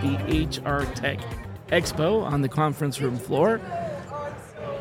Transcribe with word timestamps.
the 0.00 0.46
HR 0.46 0.84
Tech 0.94 1.20
Expo 1.68 2.24
on 2.24 2.42
the 2.42 2.48
conference 2.48 3.00
room 3.00 3.18
floor. 3.18 3.60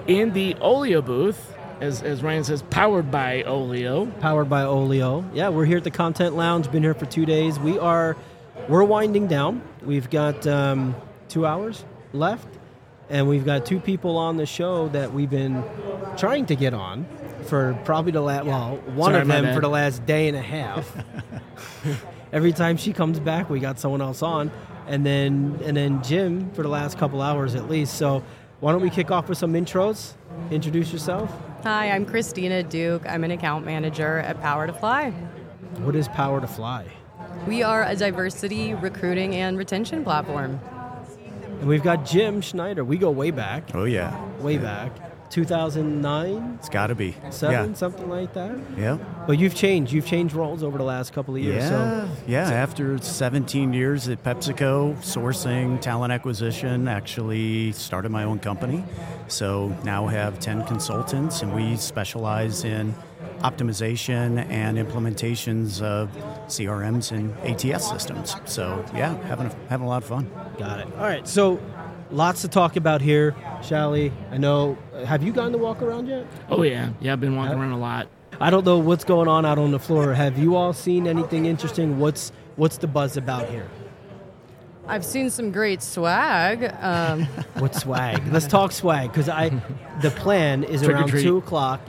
In 0.07 0.31
the 0.33 0.54
Oleeo 0.55 1.04
booth, 1.04 1.54
as, 1.81 2.02
as 2.02 2.23
Ryan 2.23 2.43
says, 2.43 2.61
powered 2.70 3.11
by 3.11 3.43
Oleeo. 3.43 4.17
Powered 4.20 4.49
by 4.49 4.63
Oleeo. 4.63 5.30
Yeah, 5.34 5.49
we're 5.49 5.66
here 5.66 5.77
at 5.77 5.84
the 5.84 5.91
Content 5.91 6.35
Lounge. 6.35 6.71
Been 6.71 6.84
here 6.84 6.93
for 6.93 7.05
two 7.05 7.25
days. 7.25 7.59
We 7.59 7.77
are 7.77 8.16
we're 8.67 8.84
winding 8.84 9.27
down. 9.27 9.61
We've 9.84 10.09
got 10.09 10.45
um, 10.48 10.95
two 11.29 11.45
hours 11.45 11.84
left, 12.13 12.47
and 13.09 13.27
we've 13.27 13.45
got 13.45 13.65
two 13.65 13.79
people 13.79 14.18
on 14.18 14.38
the 14.38 14.45
show 14.45 14.88
that 14.89 15.13
we've 15.13 15.29
been 15.29 15.63
trying 16.18 16.45
to 16.47 16.55
get 16.55 16.73
on 16.73 17.05
for 17.45 17.79
probably 17.85 18.12
the 18.12 18.21
last 18.21 18.45
well, 18.45 18.77
one 18.93 19.12
Sorry, 19.12 19.21
of 19.21 19.27
them 19.27 19.54
for 19.54 19.62
the 19.62 19.70
last 19.70 20.05
day 20.05 20.27
and 20.27 20.38
a 20.38 20.41
half. 20.41 20.91
Every 22.34 22.52
time 22.52 22.77
she 22.77 22.91
comes 22.94 23.20
back, 23.20 23.49
we 23.49 23.59
got 23.59 23.80
someone 23.80 24.02
else 24.02 24.22
on, 24.22 24.52
and 24.88 25.05
then 25.05 25.59
and 25.63 25.77
then 25.77 26.04
Jim 26.04 26.52
for 26.52 26.62
the 26.62 26.68
last 26.68 26.98
couple 26.98 27.22
hours 27.22 27.55
at 27.55 27.70
least. 27.70 27.95
So 27.95 28.23
why 28.59 28.72
don't 28.72 28.81
we 28.81 28.90
kick 28.90 29.12
off 29.12 29.30
with 29.30 29.38
some 29.38 29.54
intros? 29.54 30.13
Introduce 30.52 30.91
yourself. 30.91 31.32
Hi, 31.63 31.91
I'm 31.91 32.05
Cristina 32.05 32.63
Duke. 32.63 33.04
I'm 33.08 33.23
an 33.23 33.32
account 33.32 33.66
manager 33.66 34.20
at 34.20 34.41
PowerToFly. 34.41 35.13
What 35.80 35.95
is 35.95 36.08
PowerToFly? 36.09 36.85
We 37.48 37.63
are 37.63 37.84
a 37.84 37.95
diversity 37.95 38.73
recruiting 38.73 39.35
and 39.35 39.57
retention 39.57 40.04
platform. 40.04 40.59
And 41.59 41.68
we've 41.68 41.84
got 41.84 42.05
Jim 42.05 42.41
Schneider. 42.41 42.84
We 42.84 42.98
go 42.98 43.09
way 43.09 43.32
back, 43.32 43.71
Oh 43.73 43.85
yeah, 43.85 44.21
way 44.40 44.57
back, 44.57 44.91
2009, 45.30 46.55
it's 46.59 46.70
got 46.70 46.88
to 46.88 46.95
be. 46.95 47.16
seven, 47.30 47.76
something 47.76 48.09
like 48.09 48.34
that. 48.34 48.58
Yeah. 48.77 48.95
Yeah. 48.95 48.98
But 49.27 49.40
you've 49.40 49.55
changed. 49.55 49.91
You've 49.91 50.05
changed 50.05 50.34
roles 50.34 50.63
over 50.63 50.77
the 50.77 50.84
last 50.84 51.13
couple 51.13 51.35
of 51.35 51.41
years. 51.41 51.63
Yeah, 51.63 51.70
So 51.70 52.10
yeah. 52.27 52.49
After 52.49 52.98
17 52.98 53.74
years 53.74 54.07
at 54.07 54.24
PepsiCo, 54.24 54.96
sourcing, 54.98 55.82
talent 55.82 56.13
acquisition, 56.13 56.88
actually 56.88 57.71
started 57.74 58.10
my 58.12 58.24
own 58.24 58.40
company. 58.40 58.84
So 59.27 59.76
now 59.84 60.07
have 60.07 60.40
10 60.40 60.66
consultants, 60.66 61.41
and 61.41 61.54
we 61.54 61.76
specialize 61.76 62.63
in 62.63 62.94
optimization 63.40 64.50
and 64.50 64.78
implementations 64.78 65.81
of 65.81 66.09
CRMs 66.47 67.12
and 67.12 67.34
ATS 67.40 67.90
systems. 67.90 68.35
So 68.46 68.84
yeah, 68.94 69.16
having 69.23 69.47
a, 69.47 69.56
having 69.69 69.85
a 69.85 69.90
lot 69.90 70.03
of 70.03 70.09
fun. 70.09 70.29
got 70.57 70.79
it. 70.79 70.88
All 70.96 71.03
right. 71.03 71.28
So 71.28 71.59
lots 72.12 72.41
to 72.41 72.47
talk 72.47 72.75
about 72.75 73.02
here, 73.02 73.36
Shally. 73.62 74.12
I 74.31 74.38
know. 74.38 74.78
Have 75.06 75.24
you 75.24 75.31
gotten 75.31 75.52
to 75.53 75.58
walk 75.58 75.81
around 75.81 76.08
yet? 76.08 76.25
Oh, 76.50 76.63
yeah. 76.63 76.90
Yeah, 77.00 77.13
I've 77.13 77.22
been 77.22 77.36
walking 77.36 77.53
Yeah. 77.58 77.62
around 77.63 77.72
a 77.74 77.78
lot. 77.80 78.08
I 78.40 78.50
don't 78.50 78.66
know 78.66 78.78
what's 78.78 79.03
going 79.03 79.28
on 79.28 79.46
out 79.46 79.58
on 79.58 79.72
the 79.72 79.80
floor. 79.80 80.13
Have 80.13 80.38
you 80.38 80.56
all 80.56 80.74
seen 80.74 81.08
anything 81.08 81.46
interesting? 81.46 82.00
What's 82.00 82.31
what's 82.56 82.78
the 82.78 82.88
buzz 82.88 83.18
about 83.18 83.50
here? 83.50 83.68
I've 84.88 85.03
seen 85.03 85.30
some 85.30 85.52
great 85.52 85.81
swag. 85.81 86.74
Um, 86.81 87.24
What 87.59 87.75
swag? 87.75 88.25
Let's 88.31 88.47
talk 88.47 88.72
swag 88.72 89.12
because 89.12 89.28
I, 89.28 89.50
the 90.02 90.12
plan 90.12 90.63
is 90.63 90.81
Trick 90.81 90.96
around 90.96 91.09
two 91.09 91.38
o'clock 91.38 91.81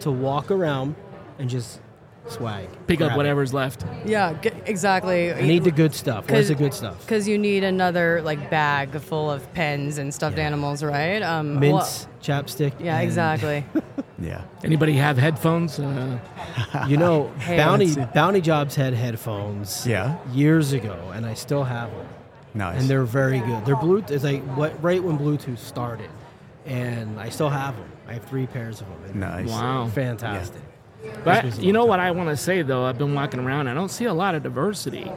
to 0.00 0.10
walk 0.10 0.50
around 0.50 0.94
and 1.38 1.50
just 1.50 1.80
swag. 2.28 2.68
Pick 2.86 2.98
Grab 2.98 3.10
up 3.10 3.14
it. 3.14 3.16
whatever's 3.18 3.52
left. 3.54 3.84
yeah, 4.04 4.34
g- 4.40 4.50
exactly. 4.66 5.32
I 5.32 5.40
need 5.42 5.64
the 5.64 5.70
good 5.70 5.94
stuff. 5.94 6.28
Where's 6.30 6.48
the 6.48 6.54
good 6.54 6.74
stuff? 6.74 7.00
Because 7.00 7.28
you 7.28 7.38
need 7.38 7.64
another 7.64 8.20
like 8.22 8.50
bag 8.50 8.98
full 9.00 9.30
of 9.30 9.52
pens 9.54 9.98
and 9.98 10.12
stuffed 10.14 10.38
animals, 10.38 10.82
right? 10.82 11.22
Um, 11.22 11.58
Mints, 11.60 12.08
chapstick. 12.22 12.72
yeah, 12.80 12.96
and- 12.96 13.04
exactly. 13.04 13.64
Yeah. 14.18 14.44
Anybody 14.64 14.94
have 14.94 15.18
headphones? 15.18 15.78
Uh, 15.78 16.18
You 16.88 16.96
know, 16.96 17.28
Hey, 17.38 17.58
Bounty. 17.58 17.94
Bounty 18.14 18.40
Jobs 18.40 18.74
had 18.74 18.94
headphones. 18.94 19.86
Yeah. 19.86 20.16
Years 20.32 20.72
ago, 20.72 20.96
and 21.14 21.26
I 21.26 21.34
still 21.34 21.64
have 21.64 21.90
them, 21.90 22.06
Nice. 22.54 22.80
and 22.80 22.88
they're 22.88 23.04
very 23.04 23.40
good. 23.40 23.66
They're 23.66 23.76
Bluetooth. 23.76 24.10
It's 24.10 24.24
like 24.24 24.42
what 24.56 24.82
right 24.82 25.04
when 25.04 25.18
Bluetooth 25.18 25.58
started, 25.58 26.08
and 26.64 27.20
I 27.20 27.28
still 27.28 27.50
have 27.50 27.76
them. 27.76 27.90
I 28.08 28.14
have 28.14 28.24
three 28.24 28.46
pairs 28.46 28.80
of 28.80 28.86
them. 28.88 28.98
and 29.10 29.14
nice. 29.16 29.48
wow. 29.50 29.86
Fantastic. 29.88 30.62
But 31.24 31.58
you 31.60 31.72
know 31.72 31.84
what 31.84 32.00
I 32.00 32.10
want 32.12 32.28
to 32.30 32.36
say 32.36 32.62
though? 32.62 32.84
I've 32.84 32.98
been 32.98 33.14
walking 33.14 33.40
around. 33.40 33.68
I 33.68 33.74
don't 33.74 33.90
see 33.90 34.04
a 34.04 34.14
lot 34.14 34.34
of 34.34 34.42
diversity. 34.42 35.10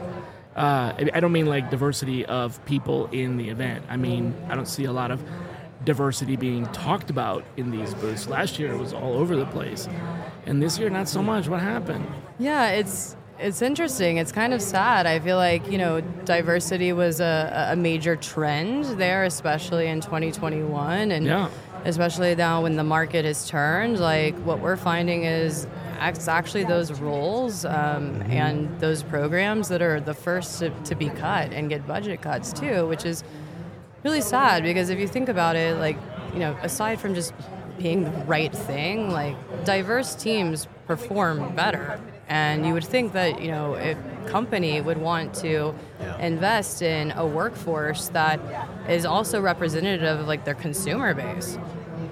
Uh, 0.55 0.94
I- 1.13 1.19
don't 1.19 1.31
mean 1.31 1.45
like 1.45 1.69
diversity 1.69 2.25
of 2.25 2.63
people 2.66 3.07
in 3.11 3.38
the 3.38 3.50
event. 3.50 3.85
I 3.89 3.97
mean 3.97 4.33
I 4.50 4.55
don't 4.55 4.67
see 4.67 4.85
a 4.85 4.91
lot 4.91 5.11
of 5.11 5.23
diversity 5.85 6.35
being 6.35 6.66
talked 6.67 7.09
about 7.09 7.44
in 7.57 7.72
these 7.72 7.94
booths. 7.94 8.27
Last 8.27 8.59
year 8.59 8.73
it 8.73 8.77
was 8.77 8.94
all 8.94 9.13
over 9.13 9.35
the 9.35 9.45
place, 9.45 9.88
and 10.45 10.61
this 10.61 10.77
year 10.77 10.89
not 10.89 11.07
so 11.07 11.22
much. 11.22 11.47
What 11.47 11.61
happened? 11.61 12.06
Yeah, 12.39 12.69
it's 12.71 13.16
it's 13.39 13.61
interesting. 13.61 14.17
It's 14.17 14.33
kind 14.33 14.53
of 14.53 14.61
sad. 14.61 15.06
I 15.06 15.19
feel 15.19 15.38
like 15.38 15.71
you 15.71 15.77
know 15.77 16.01
diversity 16.25 16.91
was 16.91 17.21
a, 17.21 17.69
a 17.71 17.75
major 17.77 18.17
trend 18.17 18.85
there, 19.00 19.23
especially 19.23 19.88
in 19.88 20.01
2021, 20.01 21.11
and 21.11 21.25
Yeah. 21.25 21.47
Especially 21.85 22.35
now 22.35 22.63
when 22.63 22.75
the 22.75 22.84
market 22.84 23.25
has 23.25 23.47
turned. 23.47 24.00
Like 24.00 24.35
what 24.40 24.59
we're 24.59 24.78
finding 24.78 25.23
is 25.23 25.67
it's 26.01 26.28
actually 26.28 26.63
those 26.63 26.91
roles 27.00 27.66
um, 27.66 28.22
and 28.23 28.79
those 28.79 29.03
programs 29.03 29.67
that 29.69 29.81
are 29.81 30.00
the 30.00 30.13
first 30.13 30.59
to, 30.59 30.69
to 30.69 30.95
be 30.95 31.09
cut 31.09 31.51
and 31.51 31.69
get 31.69 31.85
budget 31.88 32.22
cuts 32.22 32.53
too, 32.53 32.88
which 32.88 33.06
is 33.06 33.23
really 34.03 34.22
sad 34.22 34.63
because 34.63 34.89
if 34.89 35.00
you 35.00 35.07
think 35.07 35.29
about 35.29 35.56
it, 35.56 35.78
like, 35.78 35.97
you 36.34 36.39
know, 36.39 36.57
aside 36.62 37.00
from 37.00 37.16
just 37.16 37.34
being 37.79 38.03
the 38.03 38.12
right 38.25 38.53
thing, 38.53 39.09
like, 39.09 39.35
diverse 39.66 40.13
teams 40.13 40.67
perform 40.85 41.56
better. 41.56 42.00
And 42.28 42.66
you 42.67 42.73
would 42.73 42.84
think 42.84 43.13
that, 43.13 43.41
you 43.41 43.50
know, 43.50 43.75
a 43.75 43.95
company 44.29 44.81
would 44.81 45.00
want 45.00 45.34
to 45.35 45.73
invest 46.19 46.81
in 46.84 47.12
a 47.12 47.25
workforce 47.25 48.09
that 48.09 48.39
is 48.88 49.06
also 49.06 49.41
representative 49.41 50.19
of, 50.19 50.28
like, 50.28 50.45
their 50.45 50.53
consumer 50.53 51.13
base. 51.16 51.57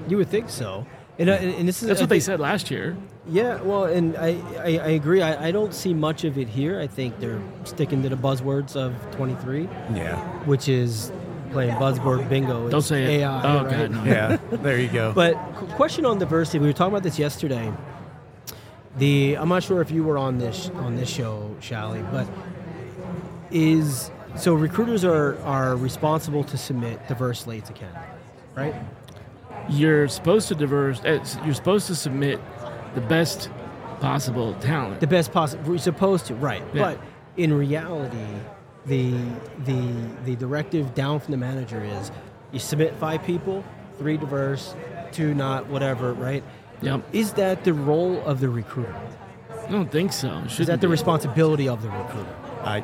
You 0.08 0.18
would 0.18 0.30
think 0.30 0.50
so. 0.50 0.88
And, 1.20 1.30
uh, 1.30 1.34
and 1.34 1.54
and 1.56 1.68
this 1.68 1.82
is 1.82 1.88
That's 1.88 2.00
I 2.00 2.04
what 2.04 2.10
they 2.10 2.20
said 2.20 2.40
last 2.40 2.72
year. 2.72 2.96
Yeah, 3.28 3.62
well, 3.62 3.86
and 3.86 4.16
I, 4.16 4.40
I, 4.60 4.78
I 4.78 4.90
agree. 4.92 5.22
I, 5.22 5.48
I 5.48 5.52
don't 5.52 5.74
see 5.74 5.94
much 5.94 6.24
of 6.24 6.38
it 6.38 6.48
here. 6.48 6.80
I 6.80 6.88
think 6.88 7.20
they're 7.20 7.42
sticking 7.66 8.02
to 8.04 8.10
the 8.10 8.16
buzzwords 8.16 8.76
of 8.76 8.94
23, 9.16 9.64
Yeah. 9.94 10.16
which 10.46 10.70
is 10.70 11.12
playing 11.52 11.76
buzzword 11.76 12.28
bingo. 12.30 12.70
Don't 12.70 12.80
It's 12.80 12.88
say 12.88 13.04
it. 13.16 13.22
AI, 13.22 13.42
oh 13.60 13.64
right? 13.66 13.72
god, 13.72 13.92
no. 13.92 14.04
Yeah. 14.04 14.38
there 14.52 14.80
you 14.80 14.88
go. 14.90 15.12
But 15.16 15.36
question 15.76 16.06
on 16.06 16.20
diversity. 16.20 16.60
We 16.60 16.68
were 16.68 16.74
talking 16.74 16.94
about 16.94 17.04
this 17.04 17.18
yesterday. 17.20 17.72
The 18.98 19.38
I'm 19.38 19.50
not 19.50 19.64
sure 19.64 19.82
if 19.82 19.92
you 19.92 20.04
were 20.04 20.18
on 20.18 20.38
this 20.40 20.70
on 20.76 20.96
this 20.96 21.10
show, 21.10 21.56
Shally, 21.60 22.04
but 22.12 22.28
is 23.52 24.12
so 24.36 24.54
recruiters 24.54 25.04
are 25.06 25.38
are 25.44 25.76
responsible 25.76 26.44
to 26.46 26.58
submit 26.58 27.08
diverse 27.08 27.42
slates 27.42 27.70
of 27.70 27.76
candidates, 27.76 28.08
right? 28.56 28.76
You're 29.70 30.08
supposed 30.08 30.48
to 30.50 30.56
diverse. 30.56 31.00
uh, 31.04 31.24
You're 31.46 31.54
supposed 31.54 31.88
to 31.88 31.96
submit 31.96 32.40
the 32.96 33.02
best 33.02 33.50
possible 34.00 34.54
talent. 34.56 35.00
The 35.02 35.08
best 35.08 35.32
possible. 35.32 35.64
We're 35.72 35.78
supposed 35.78 36.26
to, 36.28 36.36
right? 36.36 36.64
Yeah. 36.74 36.82
But 36.96 37.02
in 37.36 37.54
reality, 37.54 38.18
the 38.88 39.12
the 39.66 39.94
the 40.26 40.36
directive 40.36 40.96
down 40.96 41.20
from 41.20 41.32
the 41.32 41.38
manager 41.38 41.84
is 41.84 42.12
you 42.52 42.60
submit 42.60 42.96
five 42.96 43.24
people, 43.24 43.64
three 43.98 44.18
diverse, 44.18 44.74
two 45.12 45.34
not, 45.34 45.68
whatever, 45.68 46.14
right? 46.14 46.44
Yep. 46.82 47.04
Is 47.12 47.34
that 47.34 47.64
the 47.64 47.74
role 47.74 48.22
of 48.24 48.40
the 48.40 48.50
recruiter? 48.50 48.96
I 49.68 49.72
don't 49.72 49.92
think 49.92 50.14
so. 50.14 50.44
Is 50.48 50.68
that 50.68 50.80
the 50.80 50.88
be. 50.88 50.92
responsibility 50.92 51.68
of 51.68 51.82
the 51.82 51.90
recruiter? 51.90 52.34
I, 52.64 52.84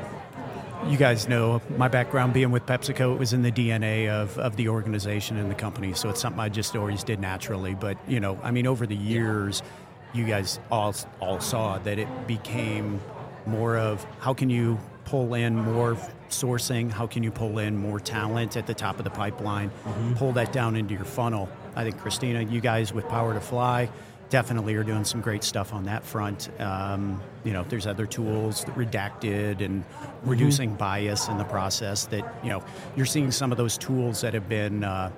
you 0.87 0.97
guys 0.97 1.29
know 1.29 1.61
my 1.77 1.87
background 1.87 2.33
being 2.33 2.51
with 2.51 2.65
PepsiCo. 2.65 3.13
It 3.13 3.19
was 3.19 3.31
in 3.31 3.41
the 3.41 3.51
DNA 3.51 4.09
of, 4.09 4.37
of 4.37 4.57
the 4.57 4.67
organization 4.67 5.37
and 5.37 5.49
the 5.49 5.55
company, 5.55 5.93
so 5.93 6.09
it's 6.09 6.19
something 6.19 6.41
I 6.41 6.49
just 6.49 6.75
always 6.75 7.03
did 7.03 7.21
naturally. 7.21 7.75
But 7.75 7.97
you 8.07 8.19
know, 8.19 8.37
I 8.43 8.51
mean, 8.51 8.67
over 8.67 8.85
the 8.85 8.95
years, 8.95 9.63
you 10.11 10.25
guys 10.25 10.59
all 10.69 10.93
all 11.21 11.39
saw 11.39 11.77
that 11.79 11.99
it 11.99 12.27
became 12.27 12.99
more 13.45 13.77
of 13.77 14.05
how 14.19 14.33
can 14.33 14.49
you 14.49 14.77
pull 15.05 15.33
in 15.33 15.55
more 15.55 15.97
sourcing, 16.29 16.91
how 16.91 17.07
can 17.07 17.23
you 17.23 17.31
pull 17.31 17.59
in 17.59 17.77
more 17.77 17.99
talent 17.99 18.57
at 18.57 18.67
the 18.67 18.73
top 18.73 18.97
of 18.97 19.03
the 19.03 19.09
pipeline, 19.09 19.71
pull 20.15 20.31
that 20.33 20.51
down 20.51 20.75
into 20.75 20.93
your 20.93 21.05
funnel. 21.05 21.49
I 21.75 21.83
think 21.83 21.97
Cristina, 21.99 22.41
you 22.41 22.61
guys 22.61 22.93
with 22.93 23.05
PowerToFly 23.05 23.89
definitely 24.29 24.73
are 24.73 24.83
doing 24.83 25.05
some 25.05 25.21
great 25.21 25.43
stuff 25.43 25.73
on 25.73 25.85
that 25.85 26.03
front. 26.03 26.49
Um, 26.59 27.21
you 27.43 27.53
know, 27.53 27.63
there's 27.69 27.85
other 27.85 28.07
tools, 28.07 28.65
that 28.65 28.75
redacted 28.75 29.61
and 29.61 29.83
reducing 30.23 30.73
bias 30.73 31.27
in 31.27 31.37
the 31.37 31.43
process. 31.43 32.05
That 32.07 32.33
you 32.43 32.49
know, 32.49 32.63
you're 32.95 33.05
seeing 33.05 33.29
some 33.29 33.51
of 33.51 33.59
those 33.59 33.77
tools 33.77 34.21
that 34.21 34.33
have 34.33 34.49
been 34.49 34.83
uh, 34.83 35.11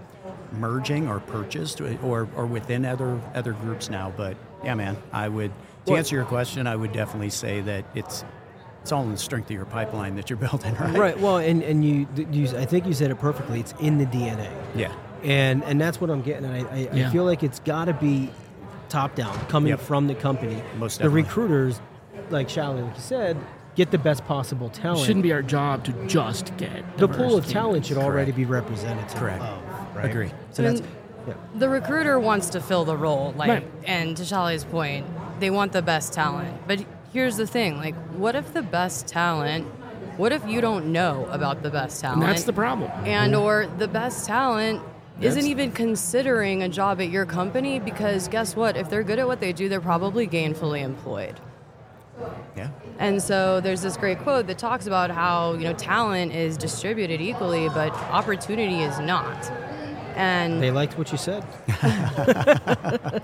merging 0.51 1.07
or 1.07 1.21
purchased 1.21 1.79
or, 1.79 2.27
or 2.35 2.45
within 2.45 2.85
other 2.85 3.19
other 3.33 3.53
groups 3.53 3.89
now. 3.89 4.11
But 4.17 4.35
yeah, 4.65 4.73
man, 4.75 4.97
I 5.13 5.29
would 5.29 5.51
to 5.85 5.93
answer 5.93 6.15
your 6.15 6.25
question, 6.25 6.67
I 6.67 6.75
would 6.75 6.91
definitely 6.91 7.29
say 7.29 7.61
that 7.61 7.85
it's 7.95 8.25
it's 8.85 8.91
all 8.91 9.01
in 9.01 9.09
the 9.11 9.17
strength 9.17 9.47
of 9.49 9.55
your 9.55 9.65
pipeline 9.65 10.15
that 10.15 10.29
you're 10.29 10.37
building, 10.47 10.75
right? 10.75 10.95
Right. 10.95 11.19
Well, 11.19 11.37
and 11.37 11.63
and 11.63 11.83
you, 11.83 12.07
you 12.31 12.45
I 12.55 12.65
think 12.65 12.85
you 12.85 12.93
said 12.93 13.09
it 13.09 13.15
perfectly. 13.19 13.59
It's 13.59 13.73
in 13.79 13.97
the 13.97 14.05
DNA, 14.05 14.47
Yeah. 14.75 14.93
and 15.23 15.63
and 15.63 15.81
that's 15.81 15.99
what 15.99 16.11
I'm 16.11 16.21
getting. 16.21 16.45
at. 16.45 16.67
I 16.71 16.75
I, 16.75 16.89
Yeah. 16.93 17.07
I 17.09 17.11
feel 17.11 17.23
like 17.25 17.41
it's 17.41 17.57
got 17.61 17.85
to 17.85 17.93
be 17.93 18.29
top 18.89 19.15
down, 19.15 19.35
coming 19.47 19.69
Yep. 19.69 19.79
from 19.79 20.05
the 20.05 20.13
company. 20.13 20.61
Most 20.77 20.99
the 21.01 21.09
recruiters, 21.09 21.81
like 22.29 22.47
Shally, 22.47 22.83
like 22.83 22.93
you 22.95 23.01
said, 23.01 23.37
get 23.73 23.89
the 23.89 23.97
best 23.97 24.23
possible 24.25 24.69
talent. 24.69 25.01
It 25.01 25.05
shouldn't 25.05 25.23
be 25.23 25.33
our 25.33 25.41
job 25.41 25.83
to 25.85 25.91
just 26.07 26.55
get 26.57 26.97
the 26.99 27.07
pool 27.07 27.37
of 27.37 27.45
candidates. 27.45 27.51
talent 27.53 27.85
should 27.87 27.97
already 27.97 28.33
be 28.33 28.45
representative 28.45 29.15
Correct. 29.19 29.41
of. 29.41 29.95
Right? 29.95 30.05
Agree. 30.05 30.31
So 30.51 30.61
that's 30.61 30.83
yeah. 31.27 31.33
The 31.55 31.67
recruiter 31.69 32.19
wants 32.19 32.49
to 32.49 32.61
fill 32.61 32.85
the 32.85 32.95
role, 32.95 33.33
like, 33.35 33.49
Right. 33.49 33.67
and 33.85 34.15
to 34.15 34.23
Shally's 34.23 34.63
point, 34.63 35.07
they 35.39 35.49
want 35.49 35.71
the 35.71 35.81
best 35.81 36.13
talent. 36.13 36.55
But 36.67 36.85
here's 37.15 37.37
the 37.37 37.47
thing: 37.47 37.77
like, 37.77 37.95
what 38.17 38.35
if 38.35 38.53
the 38.53 38.61
best 38.61 39.07
talent? 39.07 39.65
What 40.17 40.31
if 40.31 40.45
you 40.47 40.61
don't 40.61 40.91
know 40.91 41.25
about 41.31 41.63
the 41.63 41.69
best 41.69 42.03
And 42.03 42.15
talent? 42.15 42.21
that's 42.29 42.43
the 42.43 42.53
problem. 42.53 42.91
and 43.05 43.35
or 43.35 43.67
the 43.79 43.87
best 43.87 44.25
talent 44.27 44.81
isn't 45.21 45.45
even 45.45 45.71
considering 45.71 46.61
a 46.63 46.69
job 46.69 47.01
at 47.01 47.09
your 47.09 47.25
company 47.25 47.79
because 47.79 48.27
guess 48.27 48.55
what? 48.55 48.75
If 48.77 48.89
they're 48.89 49.03
good 49.03 49.19
at 49.19 49.27
what 49.27 49.39
they 49.39 49.53
do, 49.53 49.69
they're 49.69 49.81
probably 49.81 50.27
gainfully 50.27 50.81
employed. 50.83 51.39
Yeah. 52.55 52.69
And 52.99 53.21
so 53.21 53.59
there's 53.61 53.81
this 53.81 53.97
great 53.97 54.19
quote 54.19 54.47
that 54.47 54.57
talks 54.57 54.87
about 54.87 55.11
how, 55.11 55.53
you 55.53 55.65
know, 55.65 55.73
talent 55.73 56.33
is 56.33 56.57
distributed 56.57 57.21
equally, 57.21 57.67
but 57.69 57.91
opportunity 57.93 58.81
is 58.83 58.99
not. 58.99 59.51
And 60.15 60.61
They 60.61 60.71
liked 60.71 60.97
what 60.97 61.11
you 61.11 61.17
said. 61.17 61.45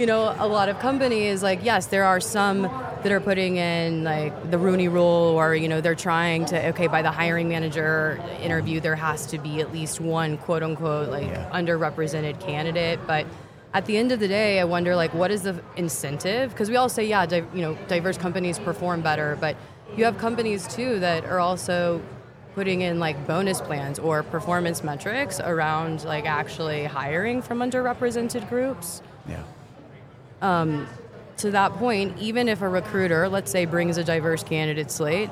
you 0.00 0.06
know, 0.06 0.34
a 0.38 0.48
lot 0.48 0.70
of 0.70 0.78
companies, 0.78 1.42
like, 1.42 1.62
yes, 1.62 1.88
there 1.88 2.04
are 2.04 2.20
some 2.20 2.62
that 2.62 3.12
are 3.12 3.20
putting 3.20 3.58
in 3.58 4.02
like 4.02 4.50
the 4.50 4.56
Rooney 4.56 4.88
rule 4.88 5.04
or, 5.36 5.54
you 5.54 5.68
know, 5.68 5.82
they're 5.82 5.94
trying 5.94 6.46
to, 6.46 6.68
okay, 6.68 6.86
by 6.86 7.02
the 7.02 7.10
hiring 7.10 7.50
manager 7.50 8.18
interview, 8.40 8.80
there 8.80 8.96
has 8.96 9.26
to 9.26 9.36
be 9.36 9.60
at 9.60 9.74
least 9.74 10.00
one 10.00 10.38
quote 10.38 10.62
unquote 10.62 11.10
like 11.10 11.26
Yeah. 11.26 11.50
underrepresented 11.52 12.40
candidate. 12.40 12.98
But 13.06 13.26
at 13.74 13.84
the 13.84 13.98
end 13.98 14.10
of 14.10 14.20
the 14.20 14.28
day, 14.28 14.58
I 14.58 14.64
wonder 14.64 14.96
like, 14.96 15.12
what 15.12 15.30
is 15.30 15.42
the 15.42 15.60
incentive? 15.76 16.48
Because 16.50 16.70
we 16.70 16.76
all 16.76 16.88
say, 16.88 17.04
yeah, 17.06 17.26
di- 17.26 17.44
you 17.52 17.60
know, 17.60 17.76
diverse 17.86 18.16
companies 18.16 18.58
perform 18.58 19.02
better, 19.02 19.36
but 19.38 19.54
you 19.98 20.06
have 20.06 20.16
companies 20.16 20.66
too 20.66 20.98
that 21.00 21.26
are 21.26 21.40
also 21.40 22.00
putting 22.54 22.80
in 22.80 23.00
like 23.00 23.26
bonus 23.26 23.60
plans 23.60 23.98
or 23.98 24.22
performance 24.22 24.82
metrics 24.82 25.40
around 25.40 26.04
like 26.04 26.24
actually 26.24 26.84
hiring 26.84 27.42
from 27.42 27.58
underrepresented 27.58 28.48
groups 28.48 29.02
Yeah. 29.28 29.42
Um, 30.42 30.86
to 31.38 31.50
that 31.52 31.72
point, 31.74 32.18
even 32.18 32.48
if 32.48 32.60
a 32.60 32.68
recruiter, 32.68 33.28
let's 33.28 33.50
say, 33.50 33.64
brings 33.64 33.96
a 33.96 34.04
diverse 34.04 34.42
candidate 34.42 34.90
slate, 34.90 35.30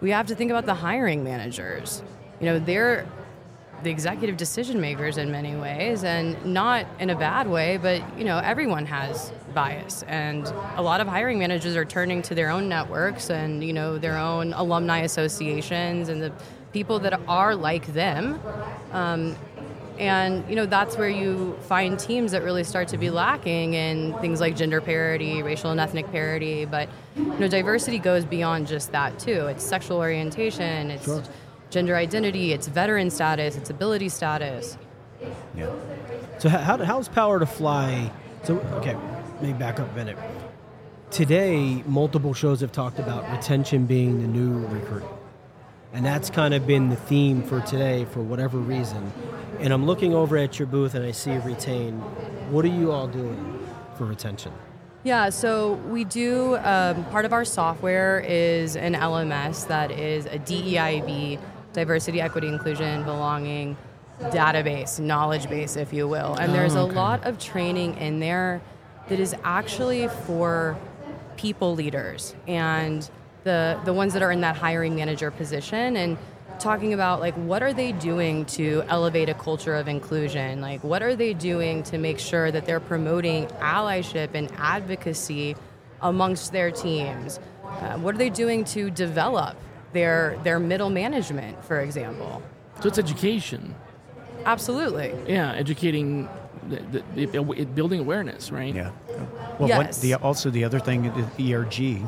we 0.00 0.10
have 0.10 0.26
to 0.28 0.34
think 0.34 0.50
about 0.50 0.66
the 0.66 0.74
hiring 0.74 1.24
managers. 1.24 2.02
You 2.40 2.46
know, 2.46 2.58
they're 2.58 3.06
the 3.82 3.90
executive 3.90 4.36
decision 4.36 4.80
makers 4.80 5.16
in 5.16 5.30
many 5.30 5.56
ways, 5.56 6.04
and 6.04 6.42
not 6.44 6.86
in 6.98 7.10
a 7.10 7.16
bad 7.16 7.48
way, 7.48 7.78
but, 7.78 8.02
you 8.18 8.24
know, 8.24 8.38
everyone 8.38 8.86
has 8.86 9.32
bias. 9.54 10.02
And 10.04 10.46
a 10.76 10.82
lot 10.82 11.00
of 11.00 11.08
hiring 11.08 11.38
managers 11.38 11.76
are 11.76 11.84
turning 11.84 12.22
to 12.22 12.34
their 12.34 12.50
own 12.50 12.68
networks 12.68 13.30
and, 13.30 13.64
you 13.64 13.72
know, 13.72 13.98
their 13.98 14.18
own 14.18 14.52
alumni 14.52 15.00
associations 15.00 16.08
and 16.08 16.22
the 16.22 16.32
people 16.72 16.98
that 17.00 17.18
are 17.26 17.56
like 17.56 17.86
them 17.94 18.38
um, 18.92 19.34
and 20.00 20.48
you 20.48 20.56
know 20.56 20.64
that's 20.66 20.96
where 20.96 21.08
you 21.10 21.56
find 21.68 21.98
teams 21.98 22.32
that 22.32 22.42
really 22.42 22.64
start 22.64 22.88
to 22.88 22.98
be 22.98 23.10
lacking 23.10 23.74
in 23.74 24.14
things 24.20 24.40
like 24.40 24.56
gender 24.56 24.80
parity, 24.80 25.42
racial 25.42 25.70
and 25.70 25.78
ethnic 25.78 26.10
parity. 26.10 26.64
But 26.64 26.88
you 27.14 27.38
know, 27.38 27.48
diversity 27.48 27.98
goes 27.98 28.24
beyond 28.24 28.66
just 28.66 28.90
that 28.92 29.18
too. 29.18 29.46
It's 29.46 29.62
sexual 29.62 29.98
orientation, 29.98 30.90
it's 30.90 31.04
Sure. 31.04 31.22
gender 31.68 31.96
identity, 31.96 32.52
it's 32.52 32.66
veteran 32.66 33.10
status, 33.10 33.56
it's 33.56 33.68
ability 33.68 34.08
status. 34.08 34.78
Yeah. 35.54 35.70
So 36.38 36.48
how, 36.48 36.58
how 36.58 36.84
how's 36.84 37.08
PowerToFly? 37.10 38.10
So 38.44 38.58
okay, 38.80 38.94
let 39.34 39.42
me 39.42 39.52
back 39.52 39.78
up 39.78 39.92
a 39.92 39.94
minute. 39.94 40.16
Today, 41.10 41.82
multiple 41.86 42.32
shows 42.32 42.60
have 42.62 42.72
talked 42.72 42.98
about 42.98 43.30
retention 43.32 43.84
being 43.84 44.22
the 44.22 44.28
new 44.28 44.66
recruiting, 44.68 45.08
and 45.92 46.04
that's 46.04 46.30
kind 46.30 46.54
of 46.54 46.66
been 46.66 46.88
the 46.88 46.96
theme 46.96 47.42
for 47.42 47.60
today 47.60 48.04
for 48.06 48.20
whatever 48.20 48.58
reason. 48.58 49.12
And 49.58 49.72
I'm 49.72 49.86
looking 49.86 50.14
over 50.14 50.36
at 50.36 50.58
your 50.58 50.66
booth 50.66 50.94
and 50.94 51.04
I 51.04 51.10
see 51.10 51.36
retain. 51.38 51.98
What 52.50 52.64
are 52.64 52.68
you 52.68 52.92
all 52.92 53.06
doing 53.08 53.66
for 53.96 54.04
retention? 54.06 54.52
Yeah, 55.02 55.30
so 55.30 55.74
we 55.88 56.04
do. 56.04 56.56
Um, 56.58 57.04
part 57.06 57.24
of 57.24 57.32
our 57.32 57.44
software 57.44 58.20
is 58.26 58.76
an 58.76 58.94
LMS 58.94 59.66
that 59.68 59.90
is 59.90 60.26
a 60.26 60.38
DEIB, 60.38 61.40
diversity, 61.72 62.20
equity, 62.20 62.48
inclusion, 62.48 63.02
belonging 63.04 63.76
database, 64.20 65.00
knowledge 65.00 65.48
base, 65.48 65.76
if 65.76 65.92
you 65.94 66.06
will. 66.06 66.34
And 66.34 66.54
there's 66.54 66.76
Oh, 66.76 66.82
a 66.84 66.88
lot 66.92 67.24
of 67.24 67.38
training 67.38 67.96
in 67.96 68.20
there 68.20 68.60
that 69.08 69.18
is 69.18 69.34
actually 69.42 70.08
for 70.08 70.76
people 71.36 71.74
leaders 71.74 72.34
and 72.46 73.08
the 73.44 73.78
the 73.84 73.92
ones 73.92 74.12
that 74.12 74.22
are 74.22 74.32
in 74.32 74.40
that 74.42 74.56
hiring 74.56 74.94
manager 74.96 75.30
position 75.30 75.96
and 75.96 76.18
talking 76.58 76.92
about 76.92 77.20
like 77.20 77.34
what 77.34 77.62
are 77.62 77.72
they 77.72 77.92
doing 77.92 78.44
to 78.44 78.82
elevate 78.88 79.28
a 79.30 79.34
culture 79.34 79.74
of 79.74 79.88
inclusion 79.88 80.60
like 80.60 80.82
what 80.84 81.02
are 81.02 81.16
they 81.16 81.32
doing 81.32 81.82
to 81.82 81.96
make 81.96 82.18
sure 82.18 82.50
that 82.50 82.66
they're 82.66 82.80
promoting 82.80 83.46
allyship 83.60 84.30
and 84.34 84.50
advocacy 84.58 85.56
amongst 86.02 86.52
their 86.52 86.70
teams 86.70 87.40
uh, 87.64 87.96
what 87.98 88.14
are 88.14 88.18
they 88.18 88.28
doing 88.28 88.62
to 88.64 88.90
develop 88.90 89.56
their 89.92 90.38
their 90.44 90.58
middle 90.60 90.90
management 90.90 91.64
for 91.64 91.80
example 91.80 92.42
So 92.82 92.88
it's 92.88 92.98
education. 92.98 93.74
absolutely 94.44 95.14
Yeah, 95.26 95.52
educating, 95.54 96.28
the, 96.68 97.02
the, 97.14 97.26
the, 97.26 97.64
building 97.64 98.00
awareness, 98.00 98.50
right? 98.52 98.74
Yeah. 98.74 98.90
Well, 99.58 99.68
what, 99.68 99.86
Yes. 99.86 100.00
the, 100.00 100.14
also 100.14 100.50
the 100.50 100.64
other 100.64 100.78
thing 100.80 101.04
is 101.06 101.26
ERG 101.52 102.02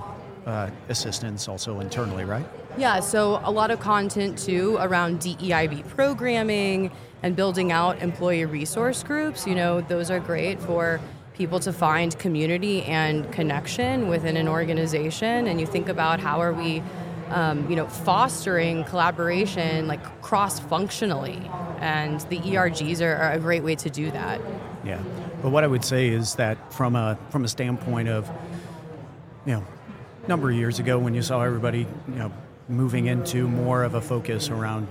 uh, 0.46 0.70
assistance 0.88 1.48
also 1.48 1.80
internally, 1.80 2.24
right? 2.24 2.46
Yeah, 2.76 3.00
so 3.00 3.40
a 3.44 3.50
lot 3.50 3.70
of 3.70 3.80
content 3.80 4.38
too 4.38 4.76
around 4.80 5.20
DEIB 5.20 5.88
programming 5.88 6.90
and 7.22 7.36
building 7.36 7.70
out 7.70 8.00
employee 8.02 8.44
resource 8.44 9.02
groups. 9.02 9.46
You 9.46 9.54
know, 9.54 9.80
those 9.80 10.10
are 10.10 10.20
great 10.20 10.60
for 10.60 11.00
people 11.34 11.60
to 11.60 11.72
find 11.72 12.18
community 12.18 12.82
and 12.84 13.30
connection 13.32 14.08
within 14.08 14.36
an 14.36 14.48
organization. 14.48 15.46
And 15.46 15.60
you 15.60 15.66
think 15.66 15.88
about 15.88 16.20
how 16.20 16.40
are 16.40 16.52
we, 16.52 16.82
um, 17.30 17.68
you 17.70 17.76
know, 17.76 17.86
fostering 17.86 18.84
collaboration 18.84 19.86
like 19.86 20.02
cross-functionally, 20.22 21.40
and 21.80 22.20
the 22.22 22.38
ERGs 22.38 23.00
are, 23.00 23.16
are 23.16 23.32
a 23.32 23.38
great 23.38 23.62
way 23.62 23.74
to 23.76 23.90
do 23.90 24.10
that. 24.10 24.40
Yeah. 24.84 25.00
But 25.42 25.50
what 25.50 25.64
I 25.64 25.66
would 25.66 25.84
say 25.84 26.08
is 26.08 26.34
that 26.36 26.72
from 26.72 26.96
a 26.96 27.18
from 27.30 27.44
a 27.44 27.48
standpoint 27.48 28.08
of, 28.08 28.30
you 29.46 29.54
know, 29.54 29.64
number 30.28 30.50
of 30.50 30.56
years 30.56 30.78
ago 30.78 30.98
when 30.98 31.14
you 31.14 31.22
saw 31.22 31.42
everybody, 31.42 31.86
you 32.08 32.14
know, 32.14 32.32
moving 32.68 33.06
into 33.06 33.48
more 33.48 33.82
of 33.82 33.94
a 33.94 34.00
focus 34.00 34.50
around 34.50 34.86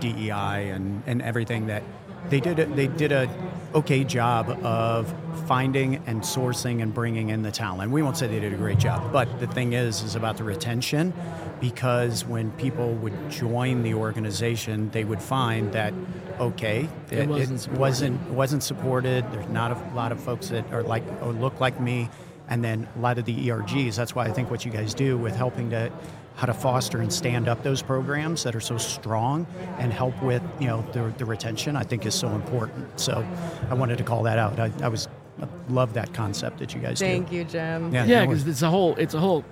DEI 0.00 0.70
and, 0.70 1.02
and 1.06 1.22
everything 1.22 1.66
that 1.66 1.82
they 2.28 2.40
did 2.40 2.58
a, 2.58 2.66
they 2.66 2.88
did 2.88 3.12
a 3.12 3.28
okay 3.74 4.02
job 4.02 4.48
of 4.64 5.14
finding 5.46 5.96
and 6.06 6.22
sourcing 6.22 6.82
and 6.82 6.92
bringing 6.92 7.28
in 7.28 7.42
the 7.42 7.52
talent. 7.52 7.92
We 7.92 8.02
won't 8.02 8.16
say 8.16 8.26
they 8.26 8.40
did 8.40 8.52
a 8.52 8.56
great 8.56 8.78
job, 8.78 9.12
but 9.12 9.38
the 9.38 9.46
thing 9.46 9.74
is 9.74 10.02
is 10.02 10.16
about 10.16 10.36
the 10.36 10.44
retention 10.44 11.12
because 11.60 12.24
when 12.24 12.50
people 12.52 12.94
would 12.94 13.30
join 13.30 13.82
the 13.82 13.94
organization, 13.94 14.90
they 14.90 15.04
would 15.04 15.22
find 15.22 15.72
that 15.72 15.94
okay, 16.40 16.88
It 17.10 17.28
wasn't 17.28 17.60
supported. 17.60 17.80
wasn't 17.80 18.30
wasn't 18.30 18.62
supported. 18.62 19.24
There's 19.32 19.48
not 19.48 19.70
a 19.72 19.94
lot 19.94 20.10
of 20.10 20.20
folks 20.20 20.48
that 20.48 20.70
are 20.72 20.82
like 20.82 21.04
or 21.22 21.32
look 21.32 21.60
like 21.60 21.80
me, 21.80 22.10
and 22.48 22.62
then 22.64 22.88
a 22.96 23.00
lot 23.00 23.18
of 23.18 23.24
the 23.24 23.48
ERGs. 23.48 23.96
That's 23.96 24.14
why 24.14 24.24
I 24.26 24.32
think 24.32 24.50
what 24.50 24.64
you 24.64 24.70
guys 24.70 24.94
do 24.94 25.16
with 25.18 25.34
helping 25.36 25.70
to 25.70 25.90
how 26.36 26.46
to 26.46 26.52
foster 26.54 27.00
and 27.00 27.10
stand 27.10 27.48
up 27.48 27.62
those 27.62 27.80
programs 27.80 28.42
that 28.42 28.54
are 28.54 28.60
so 28.60 28.76
strong 28.76 29.46
and 29.78 29.90
help 29.90 30.20
with 30.22 30.42
you 30.60 30.66
know 30.66 30.84
the, 30.92 31.12
the 31.16 31.24
retention 31.24 31.76
I 31.76 31.82
think 31.82 32.04
is 32.06 32.14
so 32.14 32.28
important. 32.28 33.00
So 33.00 33.26
I 33.70 33.74
wanted 33.74 33.98
to 33.98 34.04
call 34.04 34.22
that 34.24 34.38
out. 34.38 34.58
I, 34.60 34.70
I 34.82 34.88
was 34.88 35.08
I 35.42 35.46
love 35.68 35.94
that 35.94 36.12
concept 36.14 36.58
that 36.58 36.74
you 36.74 36.80
guys 36.80 36.98
do. 36.98 37.04
Thank 37.06 37.30
do. 37.30 37.36
you, 37.36 37.44
Jim. 37.44 37.92
Yeah, 37.92 38.04
Yeah, 38.04 38.20
no 38.24 38.26
because 38.30 38.44
worries. 38.44 38.54
it's 38.54 38.62
a 38.62 38.70
whole, 38.70 38.94
it's 38.96 39.12
a 39.14 39.20
whole, 39.20 39.44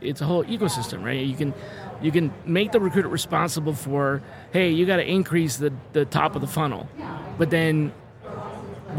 it's 0.00 0.20
a 0.20 0.24
whole 0.24 0.42
ecosystem, 0.44 1.04
right? 1.04 1.24
You 1.24 1.36
can, 1.36 1.54
you 2.02 2.10
can 2.10 2.32
make 2.44 2.72
the 2.72 2.80
recruiter 2.80 3.06
responsible 3.08 3.72
for, 3.74 4.22
hey, 4.52 4.70
you 4.70 4.86
got 4.86 4.96
to 4.96 5.08
increase 5.08 5.56
the 5.56 5.72
the 5.92 6.04
top 6.04 6.34
of 6.34 6.40
the 6.40 6.48
funnel, 6.48 6.88
but 7.38 7.50
then. 7.50 7.92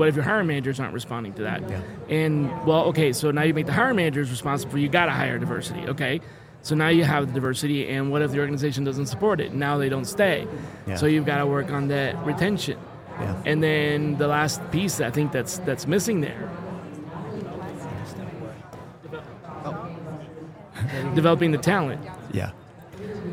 What 0.02 0.08
if 0.08 0.16
your 0.16 0.24
hiring 0.24 0.48
managers 0.48 0.80
aren't 0.80 0.96
responding 0.96 1.32
to 1.36 1.44
that? 1.44 1.62
Yeah. 1.70 1.80
And 2.10 2.50
well, 2.66 2.86
okay, 2.86 3.14
so 3.14 3.30
now 3.30 3.44
you 3.44 3.54
make 3.54 3.68
the 3.68 3.72
hiring 3.72 3.98
managers 3.98 4.32
responsible 4.32 4.80
you 4.80 4.90
got 4.90 5.06
to 5.06 5.12
hire 5.12 5.38
diversity. 5.38 5.88
Okay, 5.90 6.22
so 6.64 6.74
now 6.74 6.88
you 6.88 7.04
have 7.04 7.28
the 7.28 7.34
diversity, 7.34 7.88
and 7.88 8.10
what 8.10 8.24
if 8.24 8.32
the 8.32 8.40
organization 8.40 8.84
doesn't 8.84 9.06
support 9.06 9.40
it? 9.40 9.54
Now 9.54 9.78
they 9.78 9.90
don't 9.90 10.06
stay. 10.06 10.48
Yeah. 10.88 10.96
So 10.96 11.06
you've 11.06 11.28
got 11.28 11.38
to 11.38 11.46
work 11.46 11.70
on 11.70 11.88
that 11.90 12.18
retention. 12.26 12.80
Yeah. 13.20 13.44
And 13.46 13.62
then 13.62 14.18
the 14.18 14.28
last 14.28 14.60
piece 14.72 15.00
I 15.02 15.12
think 15.12 15.32
that's 15.32 15.60
that's 15.60 15.86
missing 15.86 16.22
there. 16.22 16.50
Developing 21.14 21.52
the 21.52 21.60
talent. 21.60 22.04
Yeah. 22.34 22.54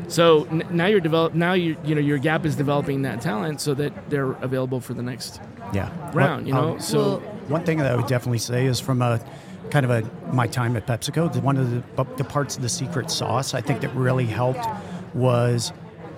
So 0.09 0.45
n- 0.51 0.63
now 0.71 0.87
you're 0.87 0.99
develop 0.99 1.33
now 1.33 1.53
you 1.53 1.77
you 1.85 1.95
know 1.95 2.01
your 2.01 2.17
gap 2.17 2.45
is 2.45 2.55
developing 2.55 3.03
that 3.03 3.21
talent 3.21 3.61
so 3.61 3.73
that 3.75 3.93
they're 4.09 4.31
available 4.41 4.79
for 4.81 4.93
the 4.93 5.03
next 5.03 5.39
Yeah. 5.73 5.89
round. 6.13 6.47
You 6.47 6.53
know, 6.53 6.71
Um, 6.73 6.79
so 6.79 6.99
Well, 6.99 7.21
One 7.47 7.63
thing 7.63 7.77
that 7.79 7.91
I 7.91 7.95
would 7.95 8.07
definitely 8.07 8.37
say 8.39 8.65
is 8.65 8.79
from 8.79 9.01
a 9.01 9.19
kind 9.71 9.85
of 9.85 9.91
a 9.91 10.03
my 10.33 10.47
time 10.47 10.75
at 10.75 10.85
PepsiCo. 10.87 11.31
the- 11.33 11.39
One 11.41 11.57
of 11.57 11.71
the, 11.71 12.05
the 12.17 12.23
parts 12.23 12.55
of 12.57 12.61
the 12.63 12.69
secret 12.69 13.09
sauce 13.11 13.53
I 13.53 13.61
think 13.61 13.81
that 13.81 13.93
really 13.95 14.25
helped 14.25 14.65
was 15.13 15.71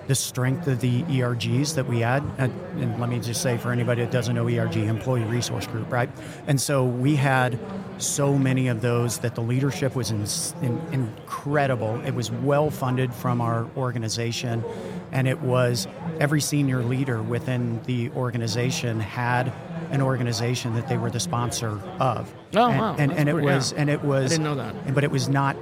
the 0.06 0.14
strength 0.14 0.66
of 0.66 0.80
the 0.80 1.02
ERGs 1.02 1.74
that 1.74 1.86
we 1.86 2.00
had. 2.00 2.22
And, 2.38 2.52
and 2.80 3.00
let 3.00 3.08
me 3.08 3.20
just 3.20 3.42
say 3.42 3.56
for 3.56 3.72
anybody 3.72 4.02
that 4.02 4.10
doesn't 4.10 4.34
know 4.34 4.48
ERG, 4.48 4.76
Employee 4.76 5.24
Resource 5.24 5.66
Group, 5.66 5.92
right? 5.92 6.10
And 6.46 6.60
so 6.60 6.84
we 6.84 7.16
had 7.16 7.58
so 7.98 8.36
many 8.36 8.68
of 8.68 8.80
those 8.80 9.18
that 9.18 9.34
the 9.34 9.40
leadership 9.40 9.94
was 9.94 10.10
in, 10.10 10.24
in, 10.62 10.80
incredible. 10.92 12.00
It 12.04 12.14
was 12.14 12.30
well 12.30 12.70
funded 12.70 13.14
from 13.14 13.40
our 13.40 13.68
organization, 13.76 14.64
and 15.12 15.28
it 15.28 15.40
was 15.40 15.86
every 16.18 16.40
senior 16.40 16.82
leader 16.82 17.22
within 17.22 17.80
the 17.84 18.10
organization 18.10 18.98
had 18.98 19.52
an 19.90 20.00
organization 20.00 20.74
that 20.74 20.88
they 20.88 20.96
were 20.96 21.10
the 21.10 21.20
sponsor 21.20 21.78
of. 22.00 22.32
Oh, 22.54 22.70
and, 22.70 22.78
wow. 22.78 22.96
And, 22.98 23.12
and 23.12 23.28
it 23.28 23.32
pretty- 23.32 23.46
was 23.46 23.72
yeah. 23.72 23.78
and 23.80 23.90
it 23.90 24.02
was 24.02 24.32
I 24.32 24.36
didn't 24.36 24.44
know 24.44 24.54
that. 24.56 24.94
but 24.94 25.04
it 25.04 25.10
was 25.10 25.28
not 25.28 25.56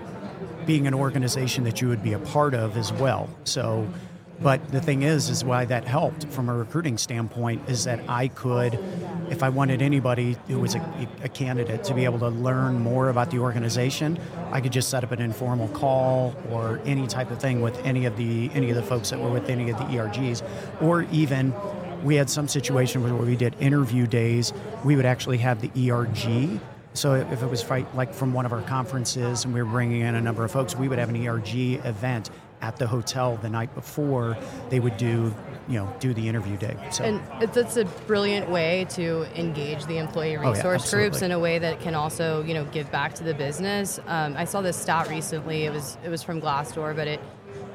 being 0.66 0.87
an 0.87 0.94
organization 0.94 1.64
that 1.64 1.80
you 1.80 1.88
would 1.88 2.02
be 2.02 2.12
a 2.12 2.18
part 2.18 2.54
of 2.54 2.76
as 2.76 2.92
well. 2.92 3.28
So, 3.44 3.88
but 4.42 4.66
the 4.73 4.80
thing 4.80 5.02
is, 5.02 5.28
is 5.28 5.44
why 5.44 5.64
that 5.66 5.85
helped 5.85 6.26
from 6.28 6.49
a 6.49 6.54
recruiting 6.54 6.97
standpoint 6.97 7.68
is 7.68 7.85
that 7.85 8.00
I 8.09 8.28
could, 8.28 8.78
if 9.28 9.42
I 9.42 9.50
wanted 9.50 9.82
anybody 9.82 10.37
who 10.49 10.59
was 10.59 10.75
a, 10.75 11.09
a 11.23 11.28
candidate 11.28 11.85
to 11.85 11.94
be 11.94 12.04
able 12.04 12.18
to 12.20 12.28
learn 12.28 12.80
more 12.80 13.11
about 13.11 13.30
the 13.30 13.38
organization, 13.38 14.18
I 14.50 14.61
could 14.61 14.73
just 14.73 14.88
set 14.88 15.04
up 15.04 15.12
an 15.12 15.20
informal 15.20 15.68
call 15.68 16.35
or 16.50 16.80
any 16.85 17.06
type 17.06 17.30
of 17.30 17.38
thing 17.38 17.61
with 17.61 17.78
any 17.85 18.06
of 18.06 18.16
the 18.16 18.50
any 18.54 18.70
of 18.70 18.76
the 18.76 18.82
folks 18.82 19.11
that 19.11 19.20
were 19.20 19.30
with 19.30 19.50
any 19.50 19.70
of 19.70 19.76
the 19.76 19.85
ERGs, 19.85 20.42
or 20.80 21.02
even 21.12 21.54
we 22.02 22.14
had 22.14 22.30
some 22.30 22.49
situation 22.49 23.02
where 23.02 23.14
we 23.14 23.37
did 23.37 23.54
interview 23.61 24.06
days. 24.06 24.54
We 24.85 24.97
would 24.97 25.04
actually 25.06 25.38
have 25.38 25.61
the 25.61 25.90
ERG 25.90 26.61
so 26.92 27.14
if 27.14 27.42
it 27.42 27.47
was 27.47 27.68
like 27.94 28.12
from 28.12 28.32
one 28.32 28.47
of 28.47 28.52
our 28.52 28.62
conferences 28.62 29.44
and 29.44 29.54
we 29.54 29.62
were 29.62 29.68
bringing 29.68 30.00
in 30.00 30.16
a 30.16 30.20
number 30.20 30.44
of 30.44 30.50
folks, 30.50 30.75
we 30.75 30.88
would 30.88 30.99
have 30.99 31.09
an 31.09 31.26
ERG 31.26 31.85
event 31.85 32.30
at 32.62 32.76
the 32.76 32.87
hotel 32.87 33.37
the 33.37 33.49
night 33.49 33.75
before 33.75 34.37
they 34.69 34.81
would 34.81 34.97
do, 34.97 35.35
you 35.69 35.79
know, 35.79 35.93
do 35.99 36.12
the 36.12 36.29
interview 36.29 36.57
day. 36.57 36.76
So 36.90 37.05
And 37.05 37.23
it's, 37.40 37.76
a 37.76 37.85
brilliant 38.07 38.50
way 38.50 38.87
to 38.90 39.26
engage 39.38 39.87
the 39.87 39.99
employee 39.99 40.37
Oh, 40.37 40.43
yeah, 40.43 40.50
resource 40.50 40.90
groups 40.90 41.23
in 41.23 41.33
a 41.33 41.38
way 41.38 41.59
that 41.59 41.81
can 41.81 41.95
also, 41.95 42.43
you 42.43 42.55
know, 42.55 42.64
give 42.67 42.90
back 42.90 43.14
to 43.14 43.25
the 43.25 43.35
business. 43.35 43.99
Um, 44.07 44.37
I 44.37 44.45
saw 44.45 44.61
this 44.61 44.76
stat 44.76 45.09
recently. 45.09 45.64
It 45.64 45.73
was 45.73 45.97
it 46.05 46.09
was 46.09 46.23
from 46.23 46.40
Glassdoor, 46.40 46.95
but 46.95 47.09
it 47.09 47.21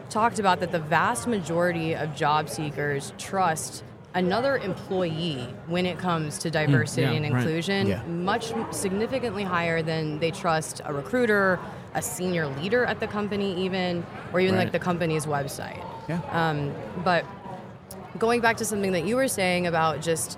talked 0.09 0.39
about 0.39 0.59
that 0.59 0.71
the 0.71 0.79
vast 0.79 1.27
majority 1.27 1.95
of 1.95 2.15
job 2.15 2.49
seekers 2.49 3.13
trust 3.17 3.83
another 4.13 4.57
employee 4.57 5.47
when 5.67 5.85
it 5.85 5.97
comes 5.99 6.37
to 6.39 6.49
diversity 6.49 7.01
yeah, 7.01 7.11
and 7.11 7.33
right. 7.33 7.41
inclusion 7.41 7.87
Yeah. 7.87 8.01
much 8.03 8.53
significantly 8.71 9.43
higher 9.43 9.81
than 9.81 10.19
they 10.19 10.31
trust 10.31 10.81
a 10.85 10.93
recruiter, 10.93 11.59
a 11.95 12.01
senior 12.01 12.47
leader 12.47 12.85
at 12.85 12.99
the 12.99 13.07
company, 13.07 13.65
even, 13.65 14.05
or 14.33 14.39
even 14.39 14.55
like 14.55 14.71
the 14.71 14.79
company's 14.79 15.25
website. 15.25 15.83
yeah, 16.07 16.19
Um, 16.31 16.73
but 17.03 17.25
going 18.19 18.41
back 18.41 18.57
to 18.57 18.65
something 18.65 18.91
that 18.91 19.05
you 19.05 19.15
were 19.15 19.27
saying 19.27 19.65
about 19.65 20.01
just 20.01 20.37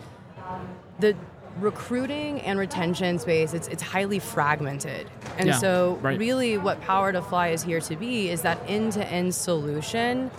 the 0.99 1.15
recruiting 1.59 2.39
and 2.41 2.59
retention 2.59 3.17
space, 3.19 3.53
it's, 3.53 3.67
it's 3.67 3.81
highly 3.81 4.19
fragmented. 4.19 5.09
And 5.37 5.47
Yeah, 5.47 5.57
so, 5.57 5.99
right. 6.01 6.17
really, 6.17 6.57
what 6.57 6.79
PowerToFly 6.81 7.53
is 7.53 7.63
here 7.63 7.81
to 7.81 7.95
be 7.95 8.29
is 8.29 8.43
that 8.43 8.59
end 8.67 8.93
to 8.93 9.07
end 9.07 9.33
solution 9.33 10.29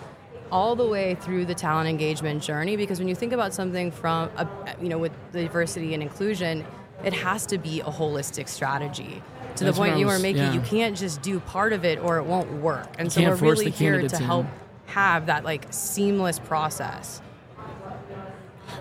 all 0.50 0.74
the 0.74 0.86
way 0.86 1.14
through 1.16 1.44
the 1.44 1.54
talent 1.54 1.88
engagement 1.88 2.42
journey 2.42 2.74
because 2.76 2.98
when 2.98 3.06
you 3.08 3.14
think 3.14 3.32
about 3.34 3.52
something 3.52 3.90
from 3.90 4.30
a, 4.38 4.48
you 4.80 4.88
know 4.88 4.96
with 4.96 5.12
diversity 5.30 5.92
and 5.92 6.02
inclusion 6.02 6.64
it 7.04 7.12
has 7.12 7.44
to 7.44 7.58
be 7.58 7.80
a 7.80 7.84
holistic 7.84 8.48
strategy 8.48 9.22
to 9.58 9.64
That's 9.64 9.76
the 9.76 9.82
point 9.82 9.98
you 9.98 10.06
were 10.06 10.18
making 10.18 10.42
yeah. 10.42 10.52
you 10.52 10.60
can't 10.60 10.96
just 10.96 11.22
do 11.22 11.40
part 11.40 11.72
of 11.72 11.84
it 11.84 11.98
or 11.98 12.18
it 12.18 12.24
won't 12.24 12.50
work 12.62 12.88
and 12.98 13.12
so 13.12 13.20
we're 13.22 13.34
really 13.34 13.70
here 13.70 14.00
to 14.00 14.16
in. 14.16 14.22
help 14.22 14.46
have 14.86 15.26
that 15.26 15.44
like 15.44 15.66
seamless 15.70 16.38
process 16.38 17.20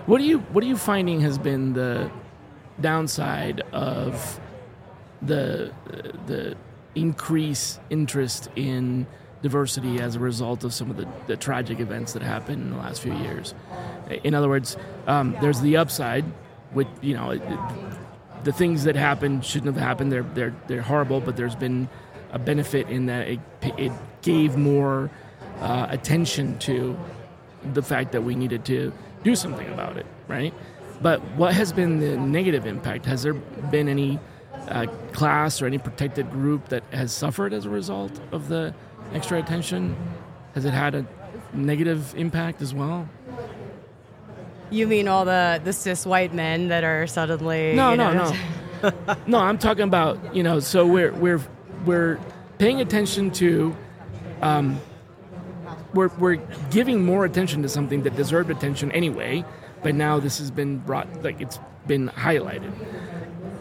What 0.06 0.18
do 0.18 0.24
you 0.24 0.38
what 0.38 0.64
are 0.64 0.66
you 0.66 0.76
finding 0.76 1.20
has 1.20 1.38
been 1.38 1.72
the 1.74 2.10
downside 2.80 3.60
of 3.72 4.40
the 5.22 5.72
the 6.26 6.56
increased 6.94 7.80
interest 7.90 8.48
in 8.56 9.06
diversity 9.42 10.00
as 10.00 10.16
a 10.16 10.18
result 10.18 10.64
of 10.64 10.72
some 10.74 10.90
of 10.90 10.96
the, 10.96 11.06
the 11.26 11.36
tragic 11.36 11.78
events 11.80 12.12
that 12.12 12.22
happened 12.22 12.60
in 12.62 12.70
the 12.70 12.76
last 12.76 13.00
few 13.02 13.14
years? 13.14 13.54
In 14.24 14.34
other 14.34 14.48
words, 14.48 14.76
um, 15.06 15.36
there's 15.40 15.60
the 15.60 15.76
upside, 15.76 16.24
which 16.72 16.88
you 17.02 17.14
know, 17.14 17.30
it, 17.30 17.42
it- 17.42 17.58
the 18.44 18.52
things 18.52 18.84
that 18.84 18.96
happened 18.96 19.44
shouldn't 19.44 19.74
have 19.74 19.82
happened. 19.82 20.12
They're 20.12 20.22
they're 20.22 20.54
they're 20.66 20.82
horrible, 20.82 21.20
but 21.20 21.36
there's 21.36 21.56
been 21.56 21.88
a 22.32 22.38
benefit 22.38 22.88
in 22.88 23.06
that 23.06 23.28
it 23.28 23.40
it 23.62 23.92
gave 24.22 24.56
more 24.56 25.10
uh, 25.60 25.86
attention 25.90 26.58
to 26.60 26.96
the 27.72 27.82
fact 27.82 28.12
that 28.12 28.22
we 28.22 28.34
needed 28.34 28.64
to 28.66 28.92
do 29.24 29.34
something 29.34 29.68
about 29.68 29.96
it, 29.96 30.06
right? 30.28 30.54
But 31.00 31.20
what 31.36 31.54
has 31.54 31.72
been 31.72 32.00
the 32.00 32.16
negative 32.16 32.66
impact? 32.66 33.06
Has 33.06 33.22
there 33.22 33.34
been 33.34 33.88
any 33.88 34.18
uh, 34.68 34.86
class 35.12 35.62
or 35.62 35.66
any 35.66 35.78
protected 35.78 36.30
group 36.30 36.68
that 36.68 36.82
has 36.92 37.12
suffered 37.12 37.52
as 37.52 37.66
a 37.66 37.70
result 37.70 38.20
of 38.32 38.48
the 38.48 38.74
extra 39.12 39.38
attention? 39.38 39.96
Has 40.54 40.64
it 40.64 40.72
had 40.74 40.94
a 40.94 41.06
negative 41.52 42.14
impact 42.16 42.62
as 42.62 42.74
well? 42.74 43.08
You 44.70 44.86
mean 44.86 45.08
all 45.08 45.24
the 45.24 45.60
the 45.64 45.72
cis 45.72 46.06
white 46.06 46.34
men 46.34 46.68
that 46.68 46.84
are 46.84 47.06
suddenly 47.06 47.74
No, 47.74 47.94
no, 47.94 48.12
know, 48.12 48.32
no. 48.82 49.16
no, 49.26 49.38
I'm 49.38 49.58
talking 49.58 49.84
about 49.84 50.34
you 50.34 50.42
know. 50.42 50.60
So 50.60 50.86
we're 50.86 51.12
we're 51.12 51.40
we're 51.84 52.18
paying 52.58 52.80
attention 52.80 53.30
to. 53.32 53.76
Um, 54.42 54.80
we're 55.94 56.08
we're 56.18 56.36
giving 56.70 57.04
more 57.04 57.24
attention 57.24 57.62
to 57.62 57.68
something 57.68 58.02
that 58.02 58.16
deserved 58.16 58.50
attention 58.50 58.92
anyway, 58.92 59.44
but 59.82 59.94
now 59.94 60.20
this 60.20 60.38
has 60.38 60.50
been 60.50 60.78
brought 60.78 61.22
like 61.22 61.40
it's 61.40 61.58
been 61.86 62.08
highlighted, 62.10 62.72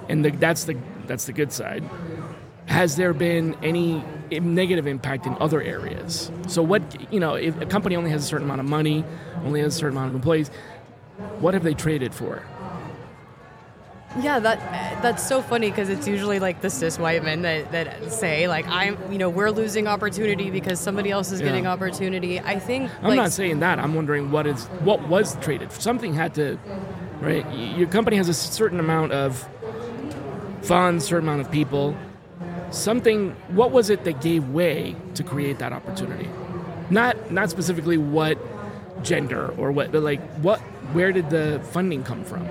and 0.09 0.25
the, 0.25 0.31
that's 0.31 0.65
the 0.65 0.77
that's 1.07 1.25
the 1.25 1.33
good 1.33 1.51
side. 1.51 1.83
Has 2.65 2.97
there 2.97 3.13
been 3.13 3.55
any 3.63 4.03
negative 4.29 4.87
impact 4.87 5.25
in 5.25 5.37
other 5.39 5.61
areas? 5.61 6.29
So 6.47 6.61
what 6.61 7.11
you 7.13 7.19
know, 7.19 7.35
if 7.35 7.59
a 7.61 7.65
company 7.65 7.95
only 7.95 8.11
has 8.11 8.25
a 8.25 8.27
certain 8.27 8.45
amount 8.45 8.59
of 8.59 8.67
money, 8.67 9.05
only 9.45 9.61
has 9.61 9.75
a 9.75 9.77
certain 9.79 9.97
amount 9.97 10.09
of 10.09 10.15
employees, 10.15 10.51
what 11.39 11.53
have 11.53 11.63
they 11.63 11.73
traded 11.73 12.13
for? 12.13 12.43
Yeah, 14.21 14.39
that 14.39 14.59
that's 15.03 15.27
so 15.27 15.41
funny 15.43 15.69
because 15.69 15.89
it's 15.89 16.07
usually 16.07 16.39
like 16.39 16.61
the 16.61 16.69
cis 16.71 16.97
white 16.97 17.23
men 17.23 17.43
that, 17.43 17.71
that 17.71 18.11
say 18.11 18.47
like 18.47 18.65
I'm 18.67 18.97
you 19.11 19.19
know 19.19 19.29
we're 19.29 19.51
losing 19.51 19.85
opportunity 19.85 20.49
because 20.49 20.79
somebody 20.79 21.11
else 21.11 21.31
is 21.31 21.39
Yeah. 21.39 21.47
getting 21.47 21.67
opportunity. 21.67 22.39
I 22.39 22.57
think 22.57 22.89
I'm 23.01 23.09
like, 23.09 23.15
not 23.17 23.31
saying 23.31 23.59
that. 23.59 23.77
I'm 23.77 23.93
wondering 23.93 24.31
what 24.31 24.47
is 24.47 24.65
what 24.81 25.07
was 25.07 25.35
traded. 25.41 25.71
Something 25.71 26.13
had 26.13 26.33
to, 26.35 26.57
right? 27.21 27.45
Your 27.53 27.87
company 27.87 28.17
has 28.17 28.27
a 28.27 28.33
certain 28.33 28.79
amount 28.79 29.11
of 29.11 29.47
funds, 30.63 31.05
certain 31.05 31.27
amount 31.27 31.41
of 31.41 31.51
people. 31.51 31.95
Something. 32.71 33.31
What 33.49 33.71
was 33.71 33.89
it 33.91 34.03
that 34.05 34.21
gave 34.21 34.49
way 34.49 34.95
to 35.13 35.23
create 35.23 35.59
that 35.59 35.73
opportunity? 35.73 36.29
Not 36.89 37.29
not 37.31 37.51
specifically 37.51 37.97
what 37.97 38.39
gender 39.03 39.49
or 39.57 39.71
what, 39.71 39.91
but 39.91 40.01
like 40.01 40.21
what. 40.37 40.59
Where 40.93 41.11
did 41.11 41.29
the 41.29 41.61
funding 41.71 42.03
come 42.03 42.23
from? 42.23 42.47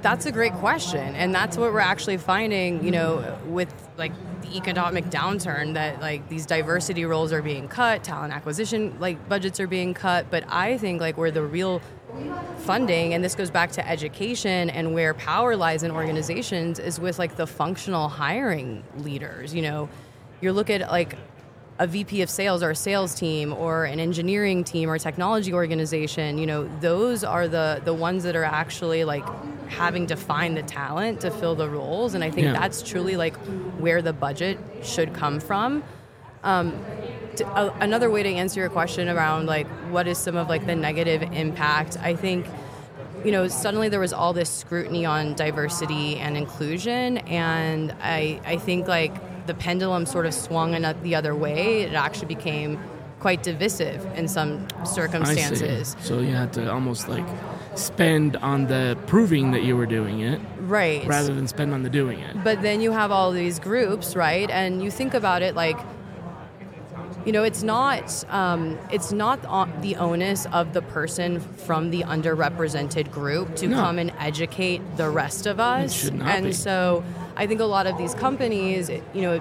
That's 0.00 0.26
a 0.26 0.32
great 0.32 0.52
question, 0.54 1.14
and 1.16 1.34
that's 1.34 1.56
what 1.56 1.72
we're 1.72 1.80
actually 1.80 2.18
finding. 2.18 2.84
You 2.84 2.92
know, 2.92 3.38
with 3.46 3.72
like 3.96 4.12
the 4.42 4.56
economic 4.56 5.06
downturn, 5.06 5.74
that 5.74 6.00
like 6.00 6.28
these 6.28 6.46
diversity 6.46 7.04
roles 7.04 7.32
are 7.32 7.42
being 7.42 7.68
cut, 7.68 8.04
talent 8.04 8.32
acquisition 8.32 8.96
like 9.00 9.28
budgets 9.28 9.60
are 9.60 9.66
being 9.66 9.94
cut. 9.94 10.30
But 10.30 10.44
I 10.48 10.78
think 10.78 11.00
like 11.00 11.18
where 11.18 11.30
the 11.30 11.42
real 11.42 11.82
funding, 12.58 13.12
and 13.12 13.22
this 13.22 13.34
goes 13.34 13.50
back 13.50 13.72
to 13.72 13.86
education 13.86 14.70
and 14.70 14.94
where 14.94 15.14
power 15.14 15.56
lies 15.56 15.82
in 15.82 15.90
organizations, 15.90 16.78
is 16.78 16.98
with 16.98 17.18
like 17.18 17.36
the 17.36 17.46
functional 17.46 18.08
hiring 18.08 18.84
leaders. 18.98 19.52
You 19.52 19.62
know, 19.62 19.88
you 20.40 20.52
look 20.52 20.70
at 20.70 20.90
like 20.90 21.16
a 21.78 21.86
VP 21.86 22.22
of 22.22 22.30
sales 22.30 22.62
or 22.62 22.70
a 22.70 22.74
sales 22.76 23.14
team 23.14 23.52
or 23.52 23.84
an 23.84 24.00
engineering 24.00 24.64
team 24.64 24.90
or 24.90 24.96
a 24.96 24.98
technology 24.98 25.52
organization, 25.52 26.36
you 26.38 26.46
know, 26.46 26.68
those 26.80 27.22
are 27.22 27.46
the 27.46 27.80
the 27.84 27.94
ones 27.94 28.24
that 28.24 28.34
are 28.34 28.44
actually 28.44 29.04
like 29.04 29.24
having 29.68 30.06
to 30.08 30.16
find 30.16 30.56
the 30.56 30.62
talent 30.62 31.20
to 31.20 31.30
fill 31.30 31.54
the 31.54 31.68
roles 31.68 32.14
and 32.14 32.24
I 32.24 32.30
think 32.30 32.46
Yeah. 32.46 32.52
that's 32.54 32.82
truly 32.82 33.16
like 33.16 33.36
where 33.78 34.02
the 34.02 34.12
budget 34.12 34.58
should 34.82 35.12
come 35.14 35.38
from. 35.40 35.84
Um, 36.42 36.72
to, 37.36 37.46
uh, 37.46 37.72
another 37.80 38.10
way 38.10 38.22
to 38.24 38.28
answer 38.28 38.58
your 38.60 38.70
question 38.70 39.08
around 39.08 39.46
like 39.46 39.66
what 39.90 40.08
is 40.08 40.18
some 40.18 40.36
of 40.36 40.48
like 40.48 40.66
the 40.66 40.74
negative 40.74 41.22
impact, 41.32 41.96
I 42.02 42.14
think 42.16 42.46
you 43.24 43.32
know, 43.32 43.48
suddenly 43.48 43.88
there 43.88 43.98
was 44.00 44.12
all 44.12 44.32
this 44.32 44.48
scrutiny 44.48 45.04
on 45.04 45.34
diversity 45.34 46.18
and 46.18 46.36
inclusion, 46.36 47.18
and 47.18 47.92
I, 48.00 48.40
I 48.46 48.58
think 48.58 48.86
like 48.86 49.12
the 49.48 49.54
pendulum 49.54 50.06
sort 50.06 50.26
of 50.26 50.34
swung 50.34 50.74
in 50.74 50.82
the 51.02 51.14
other 51.16 51.34
way. 51.34 51.80
It 51.82 51.94
actually 51.94 52.26
became 52.28 52.78
quite 53.18 53.42
divisive 53.42 54.06
in 54.14 54.28
some 54.28 54.68
circumstances. 54.84 55.96
So 56.02 56.20
you 56.20 56.34
had 56.36 56.52
to 56.52 56.70
almost 56.72 57.08
like 57.08 57.26
spend 57.74 58.36
on 58.36 58.66
the 58.68 58.96
proving 59.08 59.50
that 59.52 59.64
you 59.64 59.76
were 59.76 59.86
doing 59.86 60.20
it 60.20 60.40
right 60.60 61.04
rather 61.06 61.34
than 61.34 61.46
spend 61.48 61.72
on 61.72 61.82
the 61.82 61.90
doing 61.90 62.18
it. 62.20 62.44
but 62.44 62.60
then 62.62 62.80
you 62.80 62.90
have 62.92 63.10
all 63.12 63.30
these 63.30 63.58
groups 63.60 64.16
right 64.16 64.50
and 64.50 64.82
you 64.82 64.90
think 64.90 65.14
about 65.14 65.42
it 65.42 65.54
like 65.54 65.78
you 67.24 67.30
know 67.32 67.44
it's 67.44 67.62
not 67.62 68.24
um, 68.32 68.76
it's 68.90 69.12
not 69.12 69.38
the 69.82 69.94
onus 69.96 70.46
of 70.52 70.72
the 70.72 70.82
person 70.82 71.38
from 71.40 71.90
the 71.90 72.02
underrepresented 72.02 73.10
group 73.12 73.54
to 73.56 73.68
No. 73.68 73.76
come 73.76 73.98
and 74.00 74.12
educate 74.18 74.80
the 74.96 75.08
rest 75.08 75.46
of 75.46 75.60
us 75.60 75.92
should 75.92 76.14
not 76.14 76.28
and 76.28 76.46
be. 76.46 76.52
so 76.52 77.04
i 77.38 77.46
think 77.46 77.60
a 77.60 77.64
lot 77.64 77.86
of 77.86 77.96
these 77.96 78.14
companies 78.14 78.90
you 78.90 79.22
know 79.22 79.40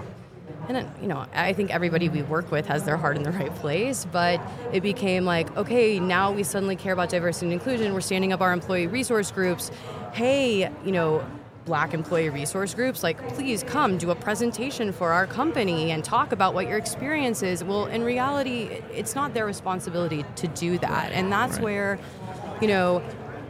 and 0.70 0.90
you 1.02 1.08
know 1.08 1.26
i 1.34 1.52
think 1.54 1.70
everybody 1.74 2.08
we 2.10 2.22
work 2.24 2.52
with 2.52 2.66
has 2.66 2.84
their 2.86 2.98
heart 2.98 3.18
in 3.18 3.24
the 3.24 3.32
right 3.32 3.54
place 3.56 4.06
but 4.12 4.40
it 4.72 4.82
became 4.82 5.26
like 5.26 5.56
okay 5.58 6.00
now 6.00 6.32
we 6.32 6.44
suddenly 6.44 6.76
care 6.76 6.94
about 6.94 7.10
diversity 7.10 7.48
and 7.48 7.54
inclusion. 7.54 7.94
We're 7.94 8.02
standing 8.02 8.32
up 8.34 8.42
our 8.42 8.54
employee 8.54 8.88
resource 8.88 9.32
groups. 9.32 9.72
Hey 10.14 10.72
you 10.86 10.92
know 10.92 11.26
black 11.66 11.94
employee 11.94 12.30
resource 12.30 12.74
groups 12.74 13.04
like 13.04 13.18
please 13.36 13.62
come 13.64 13.98
do 13.98 14.10
a 14.10 14.16
presentation 14.16 14.94
for 14.94 15.12
our 15.12 15.28
company 15.28 15.92
and 15.92 16.02
talk 16.02 16.32
about 16.32 16.54
what 16.54 16.66
your 16.68 16.78
experience 16.78 17.44
is. 17.44 17.62
Well 17.64 17.88
in 17.88 18.04
reality 18.04 18.82
it's 18.94 19.16
not 19.16 19.34
their 19.34 19.46
responsibility 19.46 20.24
to 20.38 20.48
do 20.48 20.78
that. 20.80 21.12
And 21.12 21.32
that's 21.32 21.56
Right. 21.56 21.64
where 21.64 22.00
you 22.62 22.68
know 22.68 23.02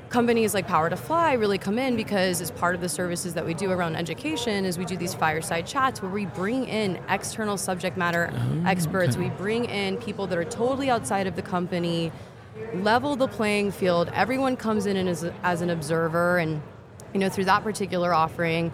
companies 0.10 0.54
like 0.54 0.68
PowerToFly 0.68 1.40
really 1.40 1.58
come 1.58 1.78
in 1.78 1.96
because 1.96 2.42
as 2.42 2.52
part 2.52 2.76
of 2.76 2.82
the 2.82 2.90
services 2.90 3.34
that 3.34 3.46
we 3.46 3.54
do 3.54 3.72
around 3.72 3.96
education 3.96 4.66
is 4.66 4.78
we 4.78 4.86
do 4.86 4.96
these 4.96 5.14
fireside 5.14 5.68
chats 5.68 6.02
where 6.02 6.12
we 6.12 6.26
bring 6.26 6.66
in 6.68 7.00
external 7.10 7.58
subject 7.58 7.98
matter 7.98 8.32
oh, 8.34 8.64
experts 8.66 9.16
okay. 9.16 9.30
we 9.30 9.36
bring 9.36 9.66
in 9.66 9.98
people 9.98 10.26
that 10.28 10.38
are 10.38 10.46
totally 10.46 10.90
outside 10.90 11.28
of 11.28 11.36
the 11.36 11.42
company 11.42 12.12
level 12.76 13.16
the 13.16 13.28
playing 13.28 13.72
field 13.72 14.10
everyone 14.14 14.56
comes 14.56 14.86
in 14.86 15.08
as 15.08 15.62
an 15.62 15.70
observer 15.70 16.38
and 16.38 16.62
you 17.14 17.20
know 17.20 17.30
through 17.30 17.46
that 17.46 17.64
particular 17.64 18.14
offering 18.14 18.72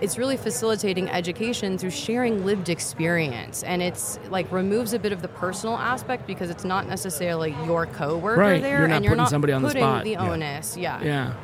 it's 0.00 0.18
really 0.18 0.36
facilitating 0.36 1.08
education 1.10 1.78
through 1.78 1.90
sharing 1.90 2.44
lived 2.44 2.68
experience 2.68 3.62
and 3.64 3.82
it's 3.82 4.18
like 4.30 4.50
removes 4.52 4.92
a 4.92 4.98
bit 4.98 5.12
of 5.12 5.22
the 5.22 5.28
personal 5.28 5.76
aspect 5.76 6.26
because 6.26 6.50
it's 6.50 6.64
not 6.64 6.86
necessarily 6.86 7.54
your 7.64 7.86
coworker 7.86 8.40
Right, 8.40 8.62
there 8.62 8.78
you're 8.80 8.88
not 8.88 8.96
and 8.96 9.04
you're 9.04 9.12
putting 9.12 9.22
not 9.22 9.30
somebody 9.30 9.52
on 9.52 9.62
the 9.62 9.70
spot. 9.70 10.04
the 10.04 10.16
onus 10.16 10.76
yeah. 10.76 11.02
Yeah. 11.02 11.34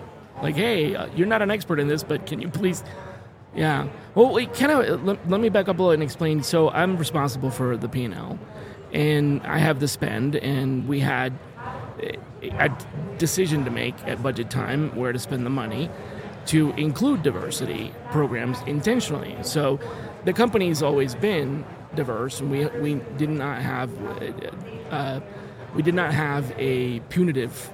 Like, 0.42 0.56
hey, 0.56 0.94
uh, 0.96 1.06
you're 1.14 1.28
not 1.28 1.42
an 1.42 1.50
expert 1.50 1.78
in 1.78 1.86
this, 1.86 2.02
but 2.02 2.26
can 2.26 2.40
you 2.40 2.48
please? 2.48 2.82
Yeah. 3.54 3.86
Well, 4.16 4.32
wait, 4.32 4.52
can 4.52 4.68
I 4.70 4.74
let, 4.80 5.30
let 5.30 5.40
me 5.40 5.48
back 5.48 5.68
up 5.68 5.78
a 5.78 5.82
little 5.82 5.92
and 5.92 6.02
explain? 6.02 6.42
So 6.42 6.70
I'm 6.70 6.96
responsible 6.96 7.50
for 7.50 7.76
the 7.76 7.88
P&L, 7.88 8.38
and 8.92 9.40
I 9.44 9.58
have 9.58 9.78
the 9.78 9.86
spend, 9.86 10.34
and 10.34 10.88
we 10.88 10.98
had 11.00 11.38
a 12.42 12.68
decision 13.16 13.64
to 13.64 13.70
make 13.70 13.94
at 14.06 14.22
budget 14.22 14.50
time 14.50 14.94
where 14.96 15.12
to 15.12 15.18
spend 15.18 15.46
the 15.46 15.50
money 15.50 15.88
to 16.46 16.70
include 16.72 17.22
diversity 17.22 17.92
programs 18.10 18.60
intentionally. 18.66 19.36
So 19.42 19.80
the 20.24 20.32
company's 20.32 20.82
always 20.82 21.14
been 21.14 21.64
diverse, 21.94 22.40
and 22.40 22.50
we 22.50 22.66
we 22.80 22.94
did 23.16 23.30
not 23.30 23.62
have 23.62 23.90
uh, 24.90 25.20
we 25.74 25.82
did 25.82 25.94
not 25.94 26.12
have 26.12 26.52
a 26.58 27.00
punitive 27.00 27.70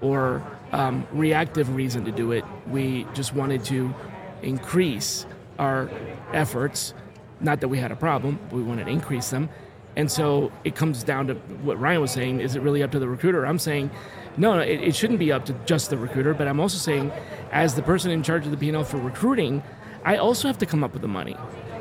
or 0.00 0.42
um, 0.72 1.06
reactive 1.12 1.74
reason 1.74 2.04
to 2.04 2.12
do 2.12 2.32
it. 2.32 2.44
We 2.68 3.06
just 3.14 3.34
wanted 3.34 3.64
to 3.64 3.94
increase 4.42 5.26
our 5.58 5.90
efforts. 6.32 6.94
Not 7.40 7.60
that 7.60 7.68
we 7.68 7.78
had 7.78 7.90
a 7.90 7.96
problem, 7.96 8.38
we 8.50 8.62
wanted 8.62 8.84
to 8.84 8.90
increase 8.90 9.30
them. 9.30 9.48
And 9.96 10.10
so 10.10 10.52
it 10.64 10.74
comes 10.74 11.02
down 11.02 11.26
to 11.28 11.34
what 11.34 11.80
Ryan 11.80 12.00
was 12.00 12.12
saying 12.12 12.40
is 12.40 12.54
it 12.54 12.62
really 12.62 12.82
up 12.82 12.92
to 12.92 12.98
the 12.98 13.08
recruiter? 13.08 13.44
I'm 13.46 13.58
saying, 13.58 13.90
no, 14.36 14.54
no 14.54 14.60
it, 14.60 14.80
it 14.80 14.94
shouldn't 14.94 15.18
be 15.18 15.32
up 15.32 15.44
to 15.46 15.52
just 15.66 15.90
the 15.90 15.96
recruiter, 15.96 16.34
but 16.34 16.48
I'm 16.48 16.60
also 16.60 16.78
saying, 16.78 17.12
as 17.52 17.74
the 17.74 17.82
person 17.82 18.10
in 18.10 18.22
charge 18.22 18.44
of 18.44 18.50
the 18.50 18.56
P&L 18.56 18.84
for 18.84 18.98
recruiting, 18.98 19.62
I 20.04 20.16
also 20.16 20.48
have 20.48 20.58
to 20.58 20.66
come 20.66 20.84
up 20.84 20.92
with 20.92 21.02
the 21.02 21.08
money. 21.08 21.36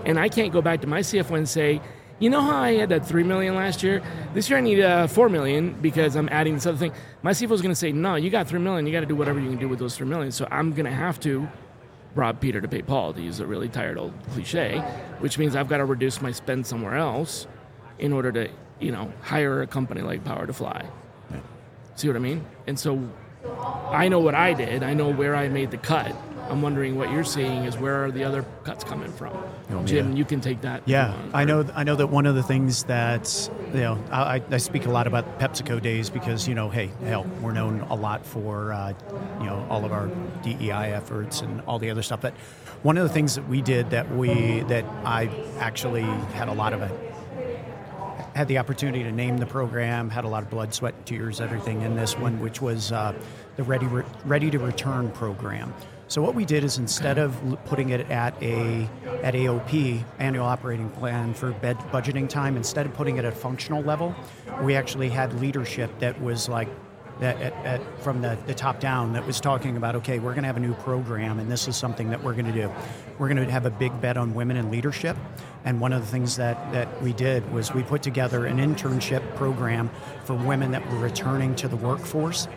And 0.05 0.19
I 0.19 0.29
can't 0.29 0.51
go 0.51 0.61
back 0.61 0.81
to 0.81 0.87
my 0.87 1.01
CFO 1.01 1.37
and 1.37 1.47
say, 1.47 1.81
you 2.19 2.29
know 2.29 2.41
how 2.41 2.57
I 2.57 2.73
had 2.73 2.89
that 2.89 3.05
three 3.05 3.23
million 3.23 3.55
last 3.55 3.81
year? 3.81 4.01
This 4.33 4.49
year 4.49 4.57
I 4.57 4.61
need 4.61 4.81
uh, 4.81 5.07
four 5.07 5.29
million 5.29 5.73
because 5.81 6.15
I'm 6.17 6.27
adding 6.29 6.55
this 6.55 6.65
other 6.65 6.77
thing. 6.77 6.91
My 7.21 7.31
CFO 7.31 7.51
is 7.51 7.61
going 7.61 7.71
to 7.71 7.79
say, 7.79 7.93
no, 7.93 8.15
you 8.15 8.29
got 8.29 8.47
three 8.47 8.59
million. 8.59 8.85
You 8.85 8.91
got 8.91 9.01
to 9.01 9.05
do 9.05 9.15
whatever 9.15 9.39
you 9.39 9.49
can 9.49 9.59
do 9.59 9.69
with 9.69 9.79
those 9.79 9.95
three 9.95 10.07
million. 10.07 10.31
So 10.31 10.45
I'm 10.51 10.71
going 10.71 10.85
to 10.85 10.91
have 10.91 11.19
to 11.21 11.47
rob 12.15 12.41
Peter 12.41 12.59
to 12.59 12.67
pay 12.67 12.81
Paul, 12.81 13.13
to 13.13 13.21
use 13.21 13.39
a 13.39 13.45
really 13.45 13.69
tired 13.69 13.97
old 13.97 14.13
cliche, 14.31 14.79
which 15.19 15.37
means 15.37 15.55
I've 15.55 15.69
got 15.69 15.77
to 15.77 15.85
reduce 15.85 16.21
my 16.21 16.31
spend 16.31 16.67
somewhere 16.67 16.95
else 16.95 17.47
in 17.99 18.13
order 18.13 18.31
to, 18.31 18.49
you 18.79 18.91
know, 18.91 19.11
hire 19.21 19.61
a 19.61 19.67
company 19.67 20.01
like 20.01 20.23
PowerToFly. 20.23 20.85
See 21.95 22.07
what 22.07 22.15
I 22.15 22.19
mean? 22.19 22.45
And 22.65 22.79
so 22.79 23.09
I 23.91 24.07
know 24.07 24.19
what 24.19 24.35
I 24.35 24.53
did. 24.53 24.83
I 24.83 24.93
know 24.93 25.11
where 25.11 25.35
I 25.35 25.49
made 25.49 25.71
the 25.71 25.77
cut. 25.77 26.15
I'm 26.49 26.61
wondering 26.63 26.97
what 26.97 27.11
you're 27.11 27.23
seeing 27.23 27.65
is 27.65 27.77
where 27.77 28.05
are 28.05 28.11
the 28.11 28.23
other 28.23 28.43
cuts 28.63 28.83
coming 28.83 29.11
from? 29.11 29.37
Oh, 29.69 29.83
Jim, 29.83 30.11
yeah. 30.11 30.17
you 30.17 30.25
can 30.25 30.41
take 30.41 30.61
that. 30.61 30.81
Yeah. 30.85 31.13
I 31.31 31.45
know. 31.45 31.67
I 31.75 31.83
know 31.83 31.95
that 31.95 32.07
one 32.07 32.25
of 32.25 32.33
the 32.33 32.41
things 32.41 32.83
that 32.85 33.49
you 33.73 33.81
know 33.81 34.03
I, 34.09 34.41
I 34.49 34.57
speak 34.57 34.87
a 34.87 34.89
lot 34.89 35.05
about 35.05 35.39
PepsiCo 35.39 35.79
days 35.79 36.09
because 36.09 36.47
you 36.47 36.55
know, 36.55 36.69
hey, 36.69 36.89
hell, 37.03 37.27
we're 37.41 37.51
known 37.51 37.81
a 37.81 37.95
lot 37.95 38.25
for 38.25 38.73
uh, 38.73 38.93
you 39.39 39.45
know 39.45 39.63
all 39.69 39.85
of 39.85 39.91
our 39.91 40.09
DEI 40.41 40.93
efforts 40.93 41.41
and 41.41 41.61
all 41.67 41.77
the 41.77 41.91
other 41.91 42.01
stuff. 42.01 42.21
But 42.21 42.33
one 42.81 42.97
of 42.97 43.03
the 43.03 43.13
things 43.13 43.35
that 43.35 43.47
we 43.47 43.61
did 43.61 43.91
that 43.91 44.09
we 44.15 44.61
that 44.61 44.85
I 45.05 45.29
actually 45.59 46.01
had 46.01 46.47
a 46.47 46.53
lot 46.53 46.73
of 46.73 46.81
a 46.81 47.08
had 48.39 48.47
the 48.47 48.57
opportunity 48.57 49.03
to 49.03 49.11
name 49.11 49.37
the 49.37 49.45
program, 49.45 50.09
had 50.09 50.23
a 50.23 50.27
lot 50.29 50.41
of 50.41 50.49
blood, 50.49 50.73
sweat, 50.73 51.05
tears, 51.05 51.41
everything 51.41 51.81
in 51.81 51.97
this 51.97 52.17
one, 52.17 52.39
which 52.39 52.61
was 52.61 52.89
uh, 52.93 53.13
the 53.57 53.63
Ready 53.63 53.85
Re- 53.85 54.05
Ready 54.23 54.49
to 54.49 54.57
Return 54.59 55.11
program. 55.11 55.73
So 56.07 56.21
what 56.21 56.35
we 56.35 56.45
did 56.45 56.63
is 56.63 56.77
instead 56.77 57.17
of 57.17 57.37
putting 57.65 57.89
it 57.89 58.09
at 58.09 58.41
a 58.41 58.89
at 59.23 59.33
AOP 59.33 60.05
annual 60.19 60.45
operating 60.45 60.89
plan 60.91 61.33
for 61.33 61.51
bed 61.51 61.77
budgeting 61.91 62.29
time, 62.29 62.55
instead 62.55 62.85
of 62.85 62.93
putting 62.93 63.17
it 63.17 63.25
at 63.25 63.33
a 63.33 63.35
functional 63.35 63.83
level, 63.83 64.15
we 64.61 64.73
actually 64.73 65.09
had 65.09 65.37
leadership 65.41 65.91
that 65.99 66.19
was 66.21 66.47
like 66.47 66.69
that 67.19 67.41
at, 67.41 67.53
at, 67.65 68.01
from 68.01 68.21
the, 68.21 68.37
the 68.47 68.53
top 68.53 68.79
down 68.79 69.13
that 69.13 69.25
was 69.25 69.39
talking 69.41 69.77
about 69.77 69.95
okay 69.95 70.19
we're 70.19 70.33
going 70.33 70.43
to 70.43 70.47
have 70.47 70.57
a 70.57 70.61
new 70.61 70.73
program 70.75 71.39
and 71.39 71.51
this 71.51 71.67
is 71.67 71.75
something 71.75 72.09
that 72.09 72.23
we're 72.23 72.33
going 72.33 72.45
to 72.45 72.51
do. 72.51 72.71
We're 73.17 73.27
going 73.27 73.45
to 73.45 73.51
have 73.51 73.65
a 73.65 73.71
big 73.71 73.99
bet 74.01 74.17
on 74.17 74.33
women 74.33 74.57
in 74.57 74.71
leadership. 74.71 75.17
And 75.65 75.81
one 75.81 75.91
of 75.91 76.01
the 76.01 76.07
things 76.07 76.37
that, 76.37 76.71
that 76.71 77.01
we 77.01 77.11
did 77.13 77.51
was 77.51 77.73
we 77.73 77.83
put 77.83 78.01
together 78.01 78.45
an 78.45 78.57
internship 78.57 79.35
program 79.35 79.89
for 80.23 80.33
women 80.35 80.71
that 80.71 80.89
were 80.89 80.99
returning 80.99 81.55
to 81.55 81.67
the 81.67 81.75
workforce 81.75 82.47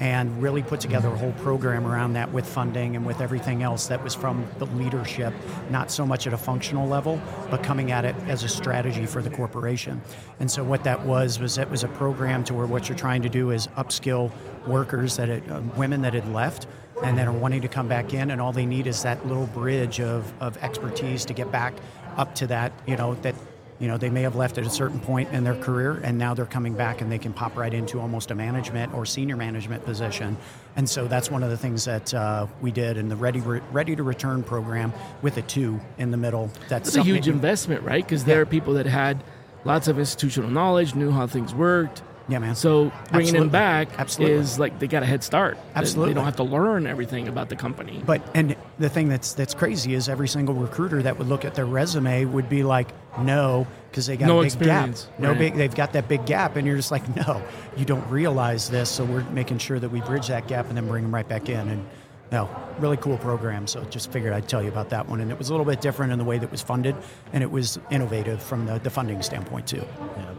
and 0.00 0.42
really 0.42 0.62
put 0.62 0.80
together 0.80 1.08
a 1.08 1.16
whole 1.16 1.32
program 1.32 1.86
around 1.86 2.14
that 2.14 2.32
with 2.32 2.46
funding 2.46 2.96
and 2.96 3.04
with 3.04 3.20
everything 3.20 3.62
else 3.62 3.86
that 3.86 4.02
was 4.02 4.14
from 4.14 4.46
the 4.58 4.64
leadership, 4.66 5.34
not 5.68 5.90
so 5.90 6.06
much 6.06 6.26
at 6.26 6.32
a 6.32 6.38
functional 6.38 6.88
level, 6.88 7.20
but 7.50 7.62
coming 7.62 7.92
at 7.92 8.06
it 8.06 8.16
as 8.26 8.42
a 8.42 8.48
strategy 8.48 9.04
for 9.04 9.20
the 9.20 9.28
corporation. 9.28 10.00
And 10.40 10.50
so 10.50 10.64
what 10.64 10.84
that 10.84 11.04
was 11.04 11.38
was 11.38 11.58
it 11.58 11.70
was 11.70 11.84
a 11.84 11.88
program 11.88 12.42
to 12.44 12.54
where 12.54 12.66
what 12.66 12.88
you're 12.88 12.96
trying 12.96 13.20
to 13.22 13.28
do 13.28 13.50
is 13.50 13.66
upskill 13.76 14.32
workers 14.66 15.16
that 15.18 15.28
uh, 15.28 15.60
women 15.76 16.00
that 16.00 16.14
had 16.14 16.32
left 16.32 16.66
and 17.02 17.18
that 17.18 17.28
are 17.28 17.32
wanting 17.32 17.60
to 17.60 17.68
come 17.68 17.88
back 17.88 18.14
in, 18.14 18.30
and 18.30 18.40
all 18.40 18.52
they 18.52 18.66
need 18.66 18.86
is 18.86 19.02
that 19.02 19.26
little 19.26 19.46
bridge 19.48 20.00
of, 20.00 20.32
of 20.40 20.56
expertise 20.58 21.24
to 21.26 21.34
get 21.34 21.50
back 21.52 21.74
up 22.16 22.34
to 22.34 22.46
that, 22.46 22.72
you 22.86 22.96
know, 22.96 23.14
that 23.16 23.34
you 23.80 23.88
know 23.88 23.96
they 23.98 24.10
may 24.10 24.22
have 24.22 24.36
left 24.36 24.58
at 24.58 24.66
a 24.66 24.70
certain 24.70 25.00
point 25.00 25.28
in 25.32 25.42
their 25.42 25.56
career 25.56 26.00
and 26.04 26.16
now 26.18 26.34
they're 26.34 26.46
coming 26.46 26.74
back 26.74 27.00
and 27.00 27.10
they 27.10 27.18
can 27.18 27.32
pop 27.32 27.56
right 27.56 27.74
into 27.74 27.98
almost 27.98 28.30
a 28.30 28.34
management 28.34 28.94
or 28.94 29.04
senior 29.06 29.36
management 29.36 29.84
position 29.84 30.36
and 30.76 30.88
so 30.88 31.08
that's 31.08 31.30
one 31.30 31.42
of 31.42 31.50
the 31.50 31.56
things 31.56 31.84
that 31.86 32.14
uh, 32.14 32.46
we 32.60 32.70
did 32.70 32.96
in 32.96 33.08
the 33.08 33.16
ready 33.16 33.40
Re- 33.40 33.62
ready 33.72 33.96
to 33.96 34.02
return 34.02 34.42
program 34.42 34.92
with 35.22 35.36
a 35.38 35.42
two 35.42 35.80
in 35.98 36.10
the 36.10 36.16
middle 36.16 36.50
that's 36.68 36.92
That's 36.92 36.96
a 36.96 37.02
huge 37.02 37.26
investment, 37.26 37.82
right? 37.82 38.04
Because 38.04 38.24
there 38.24 38.40
are 38.42 38.46
people 38.46 38.74
that 38.74 38.86
had 38.86 39.22
lots 39.64 39.88
of 39.88 39.98
institutional 39.98 40.50
knowledge, 40.50 40.94
knew 40.94 41.10
how 41.10 41.26
things 41.26 41.54
worked. 41.54 42.02
Yeah, 42.30 42.38
man. 42.38 42.54
So 42.54 42.92
bringing 43.10 43.34
them 43.34 43.48
back 43.48 43.88
Absolutely. 43.98 44.36
is 44.36 44.56
like 44.56 44.78
they 44.78 44.86
got 44.86 45.02
a 45.02 45.06
head 45.06 45.24
start. 45.24 45.58
Absolutely. 45.74 46.10
They 46.10 46.14
don't 46.14 46.24
have 46.24 46.36
to 46.36 46.44
learn 46.44 46.86
everything 46.86 47.26
about 47.26 47.48
the 47.48 47.56
company. 47.56 48.00
But 48.06 48.22
and 48.34 48.54
the 48.78 48.88
thing 48.88 49.08
that's 49.08 49.32
that's 49.34 49.52
crazy 49.52 49.94
is 49.94 50.08
every 50.08 50.28
single 50.28 50.54
recruiter 50.54 51.02
that 51.02 51.18
would 51.18 51.26
look 51.26 51.44
at 51.44 51.56
their 51.56 51.66
resume 51.66 52.26
would 52.26 52.48
be 52.48 52.62
like, 52.62 52.88
no, 53.18 53.66
because 53.90 54.06
they 54.06 54.16
got 54.16 54.26
No 54.26 54.38
a 54.38 54.42
big 54.42 54.46
experience, 54.46 55.06
gap. 55.06 55.18
No 55.18 55.28
right. 55.30 55.38
big. 55.38 55.54
They've 55.56 55.74
got 55.74 55.92
that 55.94 56.06
big 56.06 56.24
gap, 56.24 56.54
and 56.54 56.64
you're 56.64 56.76
just 56.76 56.92
like, 56.92 57.16
no, 57.16 57.42
you 57.76 57.84
don't 57.84 58.08
realize 58.08 58.70
this. 58.70 58.88
So 58.88 59.04
we're 59.04 59.28
making 59.30 59.58
sure 59.58 59.80
that 59.80 59.88
we 59.88 60.00
bridge 60.00 60.28
that 60.28 60.46
gap 60.46 60.68
and 60.68 60.76
then 60.76 60.86
bring 60.86 61.02
them 61.02 61.12
right 61.12 61.28
back 61.28 61.48
in. 61.48 61.68
And 61.68 61.84
no, 62.30 62.48
really 62.78 62.96
cool 62.98 63.18
program. 63.18 63.66
So 63.66 63.82
just 63.84 64.12
figured 64.12 64.32
I'd 64.32 64.48
tell 64.48 64.62
you 64.62 64.68
about 64.68 64.90
that 64.90 65.08
one. 65.08 65.20
And 65.20 65.32
it 65.32 65.38
was 65.38 65.48
a 65.48 65.52
little 65.52 65.66
bit 65.66 65.80
different 65.80 66.12
in 66.12 66.18
the 66.20 66.24
way 66.24 66.38
that 66.38 66.52
was 66.52 66.62
funded, 66.62 66.94
and 67.32 67.42
it 67.42 67.50
was 67.50 67.80
innovative 67.90 68.40
from 68.40 68.66
the, 68.66 68.78
the 68.78 68.90
funding 68.90 69.20
standpoint 69.20 69.66
too. 69.66 69.84
Yeah. 70.16 70.34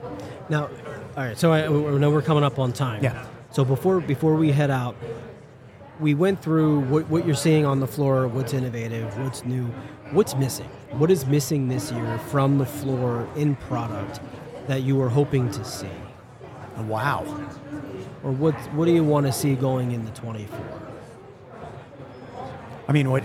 Now, 0.48 0.70
all 1.18 1.24
right. 1.24 1.38
So 1.38 1.52
I, 1.52 1.68
know 1.68 2.10
we're 2.10 2.22
coming 2.22 2.44
up 2.44 2.60
on 2.60 2.72
time. 2.72 3.04
Yeah. 3.04 3.26
So 3.52 3.66
before 3.66 4.00
before 4.00 4.36
we 4.36 4.52
head 4.52 4.72
out, 4.72 4.96
we 6.00 6.14
went 6.14 6.42
through 6.42 6.82
what, 6.82 7.08
what 7.10 7.26
you're 7.26 7.36
seeing 7.36 7.66
on 7.66 7.80
the 7.80 7.88
floor, 7.88 8.28
what's 8.28 8.54
innovative, 8.54 9.18
what's 9.20 9.44
new, 9.46 9.66
what's 10.12 10.36
missing. 10.36 10.70
What 10.92 11.12
is 11.12 11.26
missing 11.26 11.68
this 11.68 11.92
year 11.92 12.18
from 12.30 12.58
the 12.58 12.66
floor 12.66 13.28
in 13.36 13.56
product 13.56 14.20
that 14.68 14.84
you 14.84 14.96
were 14.96 15.10
hoping 15.10 15.52
to 15.52 15.64
see? 15.64 15.88
Wow. 16.88 17.24
or 18.24 18.32
what 18.32 18.56
what 18.74 18.86
do 18.86 18.92
you 18.92 19.04
want 19.04 19.28
to 19.28 19.32
see 19.32 19.56
going 19.56 19.92
into 19.92 20.12
24? 20.14 20.60
I 22.88 22.92
mean, 22.92 23.10
what? 23.12 23.24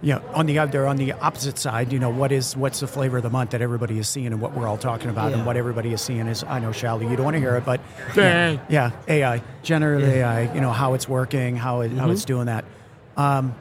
You 0.00 0.14
know, 0.14 0.22
on 0.32 0.46
the 0.46 0.60
other, 0.60 0.86
on 0.86 0.96
the 0.96 1.10
opposite 1.12 1.58
side, 1.58 1.92
you 1.92 1.98
know, 1.98 2.08
what 2.10 2.30
is 2.30 2.56
what's 2.56 2.78
the 2.80 2.86
flavor 2.86 3.16
of 3.16 3.24
the 3.24 3.30
month 3.30 3.50
that 3.50 3.60
everybody 3.60 3.98
is 3.98 4.08
seeing 4.08 4.28
and 4.28 4.40
what 4.40 4.52
we're 4.54 4.68
all 4.68 4.78
talking 4.78 5.10
about 5.10 5.30
Yeah. 5.32 5.38
and 5.38 5.46
what 5.46 5.56
everybody 5.56 5.92
is 5.92 6.00
seeing 6.00 6.28
is, 6.28 6.44
I 6.44 6.60
know, 6.60 6.70
Shally, 6.70 7.08
you 7.08 7.16
don't 7.16 7.24
want 7.24 7.34
to 7.34 7.40
hear 7.40 7.56
it, 7.56 7.64
but 7.64 7.80
Dang. 8.14 8.60
yeah, 8.68 8.92
AI, 9.08 9.42
generative 9.64 10.08
AI, 10.08 10.54
you 10.54 10.60
know, 10.60 10.70
how 10.70 10.94
it's 10.94 11.08
working, 11.08 11.56
how 11.56 11.80
it, 11.80 11.90
how 11.90 12.10
it's 12.10 12.24
doing 12.24 12.46
that. 12.46 12.64
Um, 13.16 13.56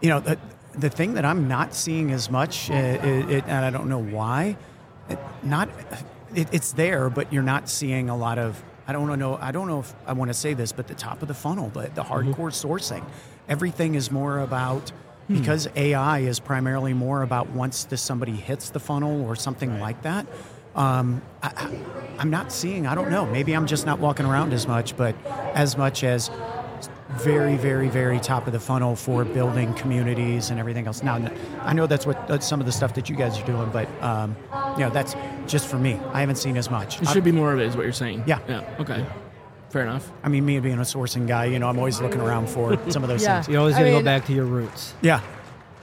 you 0.00 0.08
know, 0.08 0.20
the, 0.20 0.38
the 0.78 0.88
thing 0.88 1.14
that 1.14 1.26
I'm 1.26 1.48
not 1.48 1.74
seeing 1.74 2.12
as 2.12 2.30
much, 2.30 2.70
uh, 2.70 2.74
it, 2.74 3.30
it, 3.30 3.44
and 3.46 3.62
I 3.64 3.68
don't 3.70 3.90
know 3.90 4.02
why, 4.02 4.56
it, 5.10 5.18
not 5.42 5.68
it, 6.34 6.48
it's 6.52 6.72
there, 6.72 7.10
but 7.10 7.30
you're 7.30 7.42
not 7.42 7.68
seeing 7.68 8.08
a 8.08 8.16
lot 8.16 8.38
of. 8.38 8.62
I 8.88 8.92
don't 8.92 9.18
know. 9.18 9.36
I 9.40 9.50
don't 9.52 9.66
know 9.68 9.80
if 9.80 9.92
I 10.06 10.12
want 10.12 10.28
to 10.30 10.34
say 10.34 10.54
this, 10.54 10.70
but 10.72 10.86
the 10.86 10.94
top 10.94 11.20
of 11.20 11.28
the 11.28 11.34
funnel, 11.34 11.70
the, 11.70 11.90
the 11.94 12.04
hardcore 12.04 12.52
sourcing, 12.52 13.04
everything 13.48 13.96
is 13.96 14.10
more 14.12 14.38
about 14.38 14.92
because 15.28 15.68
AI 15.76 16.20
is 16.20 16.38
primarily 16.40 16.94
more 16.94 17.22
about 17.22 17.50
once 17.50 17.84
the, 17.84 17.96
somebody 17.96 18.32
hits 18.32 18.70
the 18.70 18.80
funnel 18.80 19.24
or 19.26 19.36
something 19.36 19.80
like 19.80 20.02
that. 20.02 20.26
Um, 20.74 21.22
I, 21.42 21.48
I, 21.56 21.78
I'm 22.18 22.30
not 22.30 22.52
seeing. 22.52 22.86
I 22.86 22.94
don't 22.94 23.10
know. 23.10 23.26
Maybe 23.26 23.54
I'm 23.54 23.66
just 23.66 23.86
not 23.86 23.98
walking 23.98 24.26
around 24.26 24.52
as 24.52 24.66
much, 24.66 24.96
but 24.96 25.14
as 25.54 25.76
much 25.76 26.04
as 26.04 26.30
very, 27.10 27.56
very, 27.56 27.88
very 27.88 28.20
top 28.20 28.46
of 28.46 28.52
the 28.52 28.60
funnel 28.60 28.94
for 28.94 29.24
building 29.24 29.72
communities 29.74 30.50
and 30.50 30.60
everything 30.60 30.86
else. 30.86 31.02
Now, 31.02 31.30
I 31.62 31.72
know 31.72 31.86
that's 31.86 32.04
what 32.04 32.28
that's 32.28 32.46
some 32.46 32.60
of 32.60 32.66
the 32.66 32.72
stuff 32.72 32.94
that 32.94 33.08
you 33.08 33.16
guys 33.16 33.38
are 33.40 33.46
doing, 33.46 33.70
but 33.70 33.88
um, 34.02 34.36
you 34.76 34.84
know, 34.84 34.90
that's 34.90 35.14
just 35.46 35.66
for 35.66 35.78
me. 35.78 35.98
I 36.12 36.20
haven't 36.20 36.36
seen 36.36 36.56
as 36.56 36.70
much. 36.70 37.00
It 37.00 37.08
should 37.08 37.24
be 37.24 37.32
more 37.32 37.52
of 37.52 37.60
it, 37.60 37.66
is 37.66 37.76
what 37.76 37.84
you're 37.84 37.92
saying. 37.92 38.24
Yeah. 38.26 38.40
Yeah. 38.48 38.76
Okay. 38.80 39.04
Fair 39.76 39.84
enough. 39.84 40.10
I 40.22 40.30
mean, 40.30 40.46
me 40.46 40.58
being 40.58 40.78
a 40.78 40.84
sourcing 40.84 41.28
guy, 41.28 41.44
you 41.44 41.58
know, 41.58 41.68
I'm 41.68 41.76
always 41.76 42.00
looking 42.00 42.22
around 42.22 42.48
for 42.48 42.78
some 42.90 43.02
of 43.02 43.10
those 43.10 43.22
Yeah. 43.22 43.42
things. 43.42 43.52
You're 43.52 43.60
always 43.60 43.74
I 43.74 43.80
going 43.80 43.92
to 43.92 43.98
go 43.98 44.02
back 44.02 44.24
to 44.24 44.32
your 44.32 44.46
roots. 44.46 44.94
Yeah, 45.02 45.20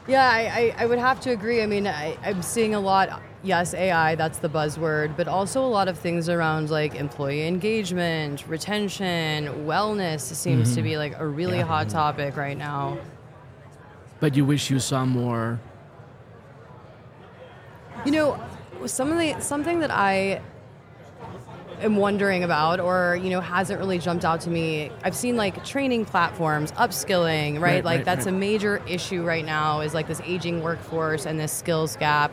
Yeah, 0.08 0.28
I, 0.28 0.40
I, 0.40 0.76
I 0.80 0.86
would 0.88 0.98
have 0.98 1.20
to 1.20 1.30
agree. 1.30 1.62
I 1.62 1.68
mean, 1.68 1.86
I, 1.86 2.18
I'm 2.24 2.42
seeing 2.42 2.74
a 2.74 2.80
lot, 2.80 3.22
yes, 3.44 3.76
AI, 3.76 4.16
that's 4.16 4.40
the 4.40 4.50
buzzword, 4.50 5.16
but 5.16 5.28
also 5.28 5.64
a 5.64 5.70
lot 5.70 5.88
of 5.88 6.00
things 6.00 6.28
around 6.28 6.72
like 6.72 6.96
employee 6.96 7.46
engagement, 7.46 8.48
retention, 8.48 9.46
wellness 9.68 10.22
seems 10.22 10.74
to 10.74 10.78
mm-hmm. 10.78 10.90
be 10.90 10.98
like 10.98 11.20
a 11.20 11.28
really 11.28 11.60
hot 11.60 11.88
topic 11.88 12.36
right 12.36 12.58
now. 12.58 12.98
But 14.20 14.36
you 14.36 14.44
wish 14.44 14.72
you 14.72 14.80
saw 14.80 15.06
more. 15.06 15.60
You 18.06 18.12
know, 18.12 18.44
some 18.88 19.12
of 19.12 19.20
the 19.20 19.40
something 19.40 19.82
that 19.82 19.92
I 19.92 20.42
am 21.84 21.98
wondering 21.98 22.44
about 22.44 22.80
or 22.80 23.20
you 23.22 23.30
know 23.30 23.42
hasn't 23.42 23.80
really 23.80 24.00
jumped 24.00 24.24
out 24.26 24.40
to 24.42 24.50
me 24.50 24.90
i've 25.04 25.16
seen 25.16 25.36
like 25.36 25.64
training 25.66 26.06
platforms 26.06 26.72
upskilling 26.74 27.54
right, 27.56 27.62
Right, 27.62 27.86
like 27.86 27.98
right, 28.00 28.06
that's 28.06 28.26
right. 28.26 28.34
a 28.34 28.38
major 28.38 28.82
issue 28.88 29.24
right 29.24 29.46
now 29.46 29.82
is 29.82 29.94
like 29.94 30.08
this 30.08 30.22
aging 30.24 30.64
workforce 30.64 31.26
and 31.26 31.40
this 31.40 31.52
skills 31.52 31.96
gap 31.98 32.32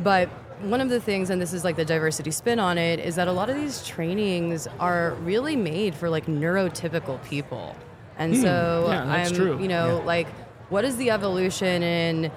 but 0.00 0.28
one 0.62 0.80
of 0.80 0.88
the 0.88 1.00
things 1.00 1.30
and 1.30 1.40
this 1.40 1.52
is 1.52 1.64
like 1.64 1.76
the 1.76 1.84
diversity 1.84 2.30
spin 2.30 2.58
on 2.58 2.76
it 2.78 2.98
is 3.00 3.14
that 3.16 3.28
a 3.28 3.32
lot 3.32 3.48
of 3.50 3.56
these 3.56 3.84
trainings 3.86 4.66
are 4.80 5.14
really 5.22 5.56
made 5.56 5.94
for 5.94 6.08
like 6.10 6.26
neurotypical 6.26 7.22
people 7.24 7.76
and 8.18 8.36
so 8.36 8.82
Hmm. 8.86 8.90
Yeah, 8.92 9.04
i'm 9.04 9.32
true. 9.32 9.60
you 9.60 9.68
know 9.68 9.98
Yeah. 9.98 10.04
like 10.04 10.28
what 10.70 10.84
is 10.84 10.96
the 10.96 11.10
evolution 11.10 11.82
in 11.82 12.30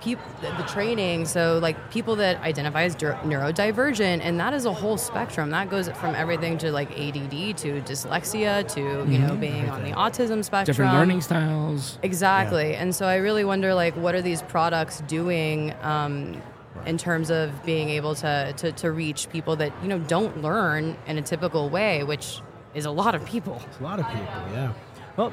peop- 0.00 0.18
the, 0.40 0.48
the 0.56 0.62
training 0.68 1.24
so 1.26 1.58
like 1.60 1.90
people 1.90 2.16
that 2.16 2.40
identify 2.42 2.82
as 2.82 2.94
neurodivergent 2.96 4.20
and 4.22 4.38
that 4.40 4.52
is 4.54 4.64
a 4.64 4.72
whole 4.72 4.96
spectrum 4.96 5.50
that 5.50 5.68
goes 5.70 5.88
from 5.90 6.14
everything 6.14 6.56
to 6.58 6.70
like 6.72 6.90
add 6.98 7.14
to 7.56 7.80
dyslexia 7.82 8.66
to 8.74 8.80
you 9.10 9.18
know 9.18 9.34
being 9.36 9.68
on 9.70 9.82
the 9.82 9.90
autism 9.92 10.44
spectrum 10.44 10.60
Mm-hmm. 10.60 10.66
Different 10.66 10.92
learning 10.94 11.20
styles. 11.20 11.98
exactly 12.02 12.74
and 12.74 12.94
so 12.94 13.06
i 13.06 13.16
really 13.16 13.44
wonder 13.44 13.74
like 13.74 13.94
what 13.96 14.14
are 14.14 14.22
these 14.22 14.42
products 14.42 15.00
doing 15.02 15.74
um, 15.82 16.40
in 16.86 16.96
terms 16.96 17.30
of 17.30 17.50
being 17.64 17.88
able 17.90 18.14
to, 18.14 18.52
to 18.56 18.72
to 18.72 18.90
reach 18.90 19.28
people 19.30 19.56
that 19.56 19.72
you 19.82 19.88
know 19.88 19.98
don't 19.98 20.40
learn 20.42 20.96
in 21.06 21.18
a 21.18 21.22
typical 21.22 21.68
way 21.68 22.04
which 22.04 22.40
is 22.74 22.84
a 22.86 22.90
lot 22.90 23.14
of 23.14 23.24
people 23.24 23.60
A 23.80 23.82
lot 23.82 23.98
of 23.98 24.06
people, 24.06 24.22
yeah. 24.52 24.72
Well, 25.16 25.32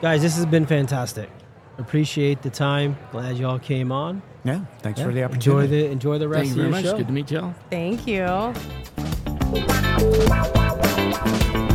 guys, 0.00 0.22
this 0.22 0.34
has 0.36 0.46
been 0.46 0.64
fantastic. 0.64 1.28
Appreciate 1.78 2.42
the 2.42 2.50
time. 2.50 2.96
Glad 3.12 3.36
y'all 3.38 3.58
came 3.58 3.92
on. 3.92 4.20
yeah. 4.44 4.60
Thanks 4.80 4.98
Yeah. 4.98 5.06
for 5.06 5.12
the 5.12 5.22
opportunity. 5.24 5.32
Enjoy 5.32 5.52
opportunity. 5.60 5.82
the 5.86 5.90
enjoy 5.92 6.18
the 6.18 6.28
rest 6.28 6.50
of 6.50 6.56
the 6.56 6.62
show. 6.64 6.70
Thank 6.70 6.70
you 6.70 6.70
very 6.70 6.70
your 6.70 6.70
much. 6.70 6.84
show. 6.84 6.96
Good 6.96 7.06
to 7.06 7.12
meet 7.12 7.30
you 7.30 7.40
all. 7.40 7.54
thank 7.70 8.06
you 11.62 11.67